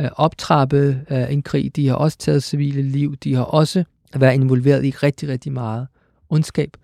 øh, 0.00 0.08
optrappe 0.16 1.00
øh, 1.10 1.32
en 1.32 1.42
krig. 1.42 1.76
De 1.76 1.88
har 1.88 1.94
også 1.94 2.18
taget 2.18 2.42
civile 2.42 2.82
liv. 2.82 3.16
De 3.16 3.34
har 3.34 3.42
også 3.42 3.84
været 4.16 4.34
involveret 4.34 4.84
i 4.84 4.90
rigtig, 4.90 5.28
rigtig 5.28 5.52
meget 5.52 5.86
ondskab. 6.30 6.76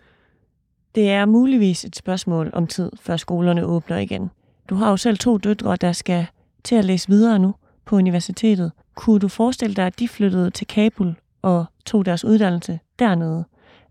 Det 0.95 1.11
er 1.11 1.27
muligvis 1.27 1.85
et 1.85 1.97
spørgsmål 1.97 2.51
om 2.53 2.67
tid, 2.67 2.91
før 3.01 3.17
skolerne 3.17 3.65
åbner 3.65 3.99
igen. 3.99 4.31
Du 4.69 4.75
har 4.75 4.91
jo 4.91 4.97
selv 4.97 5.19
to 5.19 5.37
døtre, 5.37 5.77
der 5.77 5.93
skal 5.93 6.27
til 6.65 6.75
at 6.75 6.85
læse 6.85 7.09
videre 7.09 7.39
nu 7.39 7.55
på 7.85 7.97
universitetet. 7.97 8.73
Kunne 8.95 9.19
du 9.19 9.29
forestille 9.29 9.75
dig, 9.75 9.87
at 9.87 9.99
de 9.99 10.09
flyttede 10.09 10.51
til 10.51 10.67
Kabul 10.67 11.15
og 11.43 11.65
tog 11.87 12.07
deres 12.07 12.25
uddannelse 12.25 12.79
dernede? 12.99 13.45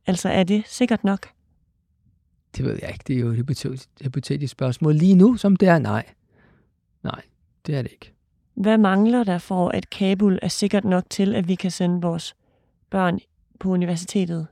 Altså 0.08 0.30
er 0.30 0.44
det 0.44 0.64
sikkert 0.68 1.04
nok? 1.04 1.28
Det 2.58 2.66
ved 2.66 2.80
jeg 2.82 2.90
ikke. 2.90 3.04
Det 3.08 3.16
er 3.16 3.20
jo 3.20 3.30
et 3.30 3.86
hypotetisk 4.02 4.52
spørgsmål. 4.52 4.96
Lige 4.96 5.16
nu, 5.16 5.38
som 5.38 5.56
det 5.56 5.68
er, 5.68 5.80
nej. 5.80 6.06
Nej, 7.04 7.22
det 7.68 7.76
er 7.76 7.82
det 7.82 7.92
ikke. 7.92 8.14
Hvad 8.56 8.78
mangler 8.78 9.24
der 9.24 9.38
for, 9.38 9.70
at 9.70 9.90
Kabul 9.90 10.40
er 10.42 10.48
sikkert 10.48 10.86
nok 10.86 11.04
til, 11.10 11.36
at 11.36 11.48
vi 11.48 11.56
kan 11.56 11.72
sende 11.72 12.02
vores 12.02 12.36
børn 12.90 13.20
på 13.60 13.70
universitetet 13.70 14.48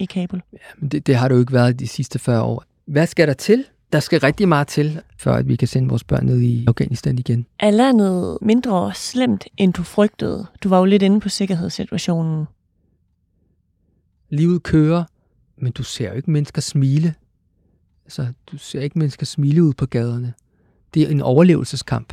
i 0.00 0.04
Kabul? 0.04 0.42
Ja, 0.52 0.58
men 0.78 0.88
det, 0.88 1.06
det 1.06 1.16
har 1.16 1.28
det 1.28 1.34
jo 1.34 1.40
ikke 1.40 1.52
været 1.52 1.80
de 1.80 1.88
sidste 1.88 2.18
40 2.18 2.42
år. 2.42 2.64
Hvad 2.84 3.06
skal 3.06 3.28
der 3.28 3.34
til, 3.34 3.64
der 3.92 4.00
skal 4.00 4.20
rigtig 4.20 4.48
meget 4.48 4.68
til, 4.68 5.00
før 5.16 5.34
at 5.34 5.48
vi 5.48 5.56
kan 5.56 5.68
sende 5.68 5.88
vores 5.88 6.04
børn 6.04 6.26
ned 6.26 6.40
i 6.40 6.64
Afghanistan 6.68 7.18
igen. 7.18 7.46
Er 7.58 7.70
landet 7.70 8.38
mindre 8.42 8.94
slemt, 8.94 9.46
end 9.56 9.72
du 9.72 9.82
frygtede? 9.82 10.46
Du 10.62 10.68
var 10.68 10.78
jo 10.78 10.84
lidt 10.84 11.02
inde 11.02 11.20
på 11.20 11.28
sikkerhedssituationen. 11.28 12.46
Livet 14.28 14.62
kører, 14.62 15.04
men 15.56 15.72
du 15.72 15.82
ser 15.82 16.08
jo 16.08 16.14
ikke 16.14 16.30
mennesker 16.30 16.60
smile. 16.60 17.14
Altså, 18.10 18.26
du 18.46 18.58
ser 18.58 18.80
ikke 18.80 18.98
mennesker 18.98 19.26
smile 19.26 19.62
ud 19.62 19.72
på 19.72 19.86
gaderne. 19.86 20.34
Det 20.94 21.02
er 21.02 21.08
en 21.08 21.20
overlevelseskamp. 21.20 22.12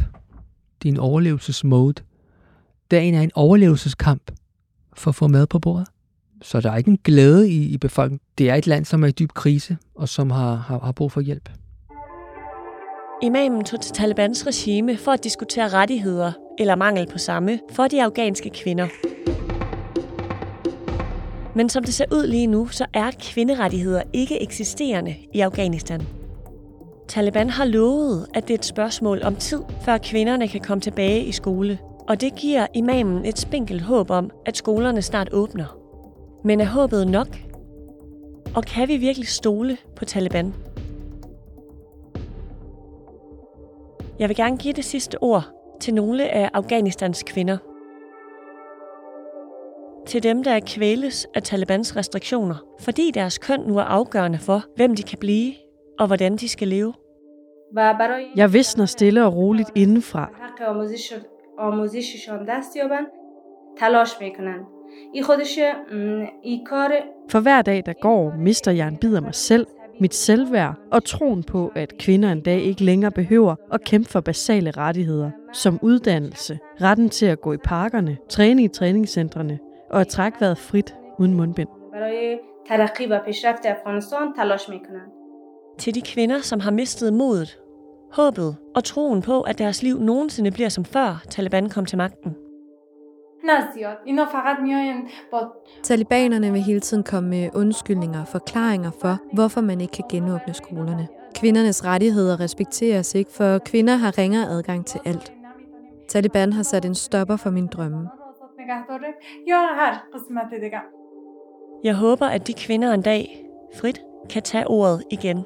Det 0.81 0.89
er 0.89 0.93
en 0.93 0.99
overlevelsesmode. 0.99 2.03
Dagen 2.91 3.13
er 3.13 3.21
en 3.21 3.31
overlevelseskamp 3.35 4.31
for 4.93 5.09
at 5.09 5.15
få 5.15 5.27
mad 5.27 5.47
på 5.47 5.59
bordet. 5.59 5.87
Så 6.41 6.61
der 6.61 6.71
er 6.71 6.77
ikke 6.77 6.91
en 6.91 6.99
glæde 7.03 7.49
i, 7.49 7.63
i 7.63 7.77
befolkningen. 7.77 8.19
Det 8.37 8.49
er 8.49 8.55
et 8.55 8.67
land, 8.67 8.85
som 8.85 9.03
er 9.03 9.07
i 9.07 9.11
dyb 9.11 9.31
krise, 9.31 9.77
og 9.95 10.09
som 10.09 10.31
har, 10.31 10.55
har, 10.55 10.79
har 10.79 10.91
brug 10.91 11.11
for 11.11 11.21
hjælp. 11.21 11.49
Imamen 13.23 13.63
tog 13.63 13.81
til 13.81 13.91
Talibans 13.91 14.47
regime 14.47 14.97
for 14.97 15.11
at 15.11 15.23
diskutere 15.23 15.69
rettigheder, 15.69 16.31
eller 16.59 16.75
mangel 16.75 17.07
på 17.11 17.17
samme, 17.17 17.59
for 17.71 17.87
de 17.87 18.03
afghanske 18.03 18.49
kvinder. 18.49 18.87
Men 21.57 21.69
som 21.69 21.83
det 21.83 21.93
ser 21.93 22.05
ud 22.11 22.27
lige 22.27 22.47
nu, 22.47 22.67
så 22.67 22.85
er 22.93 23.11
kvinderettigheder 23.19 24.01
ikke 24.13 24.41
eksisterende 24.41 25.15
i 25.33 25.39
Afghanistan. 25.39 26.01
Taliban 27.07 27.49
har 27.49 27.65
lovet, 27.65 28.27
at 28.33 28.47
det 28.47 28.53
er 28.53 28.57
et 28.57 28.65
spørgsmål 28.65 29.23
om 29.23 29.35
tid, 29.35 29.61
før 29.85 29.97
kvinderne 29.97 30.47
kan 30.47 30.61
komme 30.61 30.81
tilbage 30.81 31.23
i 31.23 31.31
skole. 31.31 31.79
Og 32.07 32.21
det 32.21 32.35
giver 32.35 32.67
imamen 32.73 33.25
et 33.25 33.39
spinkelt 33.39 33.81
håb 33.81 34.09
om, 34.09 34.31
at 34.45 34.57
skolerne 34.57 35.01
snart 35.01 35.29
åbner. 35.33 35.77
Men 36.43 36.61
er 36.61 36.65
håbet 36.65 37.07
nok? 37.07 37.37
Og 38.55 38.63
kan 38.63 38.87
vi 38.87 38.97
virkelig 38.97 39.27
stole 39.27 39.77
på 39.95 40.05
Taliban? 40.05 40.53
Jeg 44.19 44.29
vil 44.29 44.37
gerne 44.37 44.57
give 44.57 44.73
det 44.73 44.85
sidste 44.85 45.23
ord 45.23 45.43
til 45.81 45.93
nogle 45.93 46.29
af 46.29 46.49
Afghanistans 46.53 47.23
kvinder. 47.23 47.57
Til 50.07 50.23
dem, 50.23 50.43
der 50.43 50.59
kvæles 50.59 51.27
af 51.33 51.43
Talibans 51.43 51.95
restriktioner, 51.95 52.55
fordi 52.79 53.11
deres 53.13 53.37
køn 53.37 53.59
nu 53.59 53.77
er 53.77 53.83
afgørende 53.83 54.37
for, 54.37 54.63
hvem 54.75 54.95
de 54.95 55.03
kan 55.03 55.17
blive 55.19 55.53
og 55.99 56.07
hvordan 56.07 56.35
de 56.35 56.49
skal 56.49 56.67
leve. 56.67 56.93
Jeg 58.35 58.53
visner 58.53 58.85
stille 58.85 59.25
og 59.25 59.35
roligt 59.35 59.69
indenfra. 59.75 60.29
For 67.29 67.39
hver 67.39 67.61
dag, 67.61 67.83
der 67.85 67.93
går, 67.93 68.33
mister 68.37 68.71
jeg 68.71 68.87
en 68.87 68.97
bid 68.97 69.15
af 69.15 69.21
mig 69.21 69.35
selv, 69.35 69.67
mit 69.99 70.13
selvværd 70.13 70.75
og 70.91 71.03
troen 71.03 71.43
på, 71.43 71.71
at 71.75 71.97
kvinder 71.99 72.31
en 72.31 72.41
dag 72.41 72.61
ikke 72.61 72.83
længere 72.83 73.11
behøver 73.11 73.55
at 73.73 73.83
kæmpe 73.83 74.09
for 74.09 74.21
basale 74.21 74.71
rettigheder, 74.71 75.31
som 75.53 75.79
uddannelse, 75.81 76.59
retten 76.81 77.09
til 77.09 77.25
at 77.25 77.41
gå 77.41 77.53
i 77.53 77.57
parkerne, 77.57 78.17
træne 78.29 78.63
i 78.63 78.67
træningscentrene 78.67 79.59
og 79.89 80.01
at 80.01 80.07
trække 80.07 80.41
vejret 80.41 80.57
frit 80.57 80.95
uden 81.19 81.33
mundbind. 81.33 81.69
Til 85.77 85.95
de 85.95 86.01
kvinder, 86.01 86.41
som 86.41 86.59
har 86.59 86.71
mistet 86.71 87.13
modet, 87.13 87.59
håbet 88.13 88.55
og 88.75 88.83
troen 88.83 89.21
på, 89.21 89.41
at 89.41 89.57
deres 89.57 89.83
liv 89.83 89.99
nogensinde 89.99 90.51
bliver 90.51 90.69
som 90.69 90.85
før 90.85 91.23
Taliban 91.29 91.69
kom 91.69 91.85
til 91.85 91.97
magten. 91.97 92.35
Talibanerne 95.83 96.51
vil 96.51 96.61
hele 96.61 96.79
tiden 96.79 97.03
komme 97.03 97.29
med 97.29 97.49
undskyldninger 97.55 98.21
og 98.21 98.27
forklaringer 98.27 98.91
for, 99.01 99.17
hvorfor 99.33 99.61
man 99.61 99.81
ikke 99.81 99.91
kan 99.91 100.05
genåbne 100.09 100.53
skolerne. 100.53 101.07
Kvindernes 101.35 101.85
rettigheder 101.85 102.39
respekteres 102.39 103.15
ikke, 103.15 103.31
for 103.31 103.57
kvinder 103.57 103.95
har 103.95 104.17
ringere 104.17 104.49
adgang 104.49 104.85
til 104.85 104.99
alt. 105.05 105.33
Taliban 106.09 106.53
har 106.53 106.63
sat 106.63 106.85
en 106.85 106.95
stopper 106.95 107.35
for 107.35 107.49
min 107.49 107.67
drømme. 107.67 108.09
Jeg 111.83 111.95
håber, 111.95 112.25
at 112.25 112.47
de 112.47 112.53
kvinder 112.53 112.93
en 112.93 113.01
dag 113.01 113.45
frit 113.75 114.01
kan 114.29 114.41
tage 114.41 114.67
ordet 114.67 115.03
igen. 115.11 115.37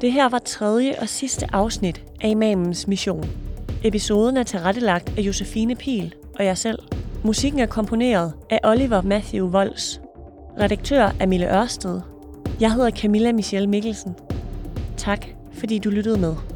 Det 0.00 0.12
her 0.12 0.28
var 0.28 0.38
tredje 0.38 0.94
og 1.00 1.08
sidste 1.08 1.46
afsnit 1.52 2.04
af 2.20 2.28
Imamens 2.28 2.88
Mission. 2.88 3.24
Episoden 3.84 4.36
er 4.36 4.42
tilrettelagt 4.42 5.18
af 5.18 5.22
Josefine 5.22 5.74
Pil 5.74 6.14
og 6.38 6.44
jeg 6.44 6.58
selv. 6.58 6.78
Musikken 7.24 7.60
er 7.60 7.66
komponeret 7.66 8.32
af 8.50 8.60
Oliver 8.64 9.02
Matthew 9.02 9.50
Vols. 9.50 10.00
Redaktør 10.60 11.10
er 11.20 11.26
Mille 11.26 11.60
Ørsted. 11.60 12.00
Jeg 12.60 12.72
hedder 12.72 12.90
Camilla 12.90 13.32
Michelle 13.32 13.68
Mikkelsen. 13.68 14.16
Tak, 14.96 15.26
fordi 15.52 15.78
du 15.78 15.90
lyttede 15.90 16.20
med. 16.20 16.55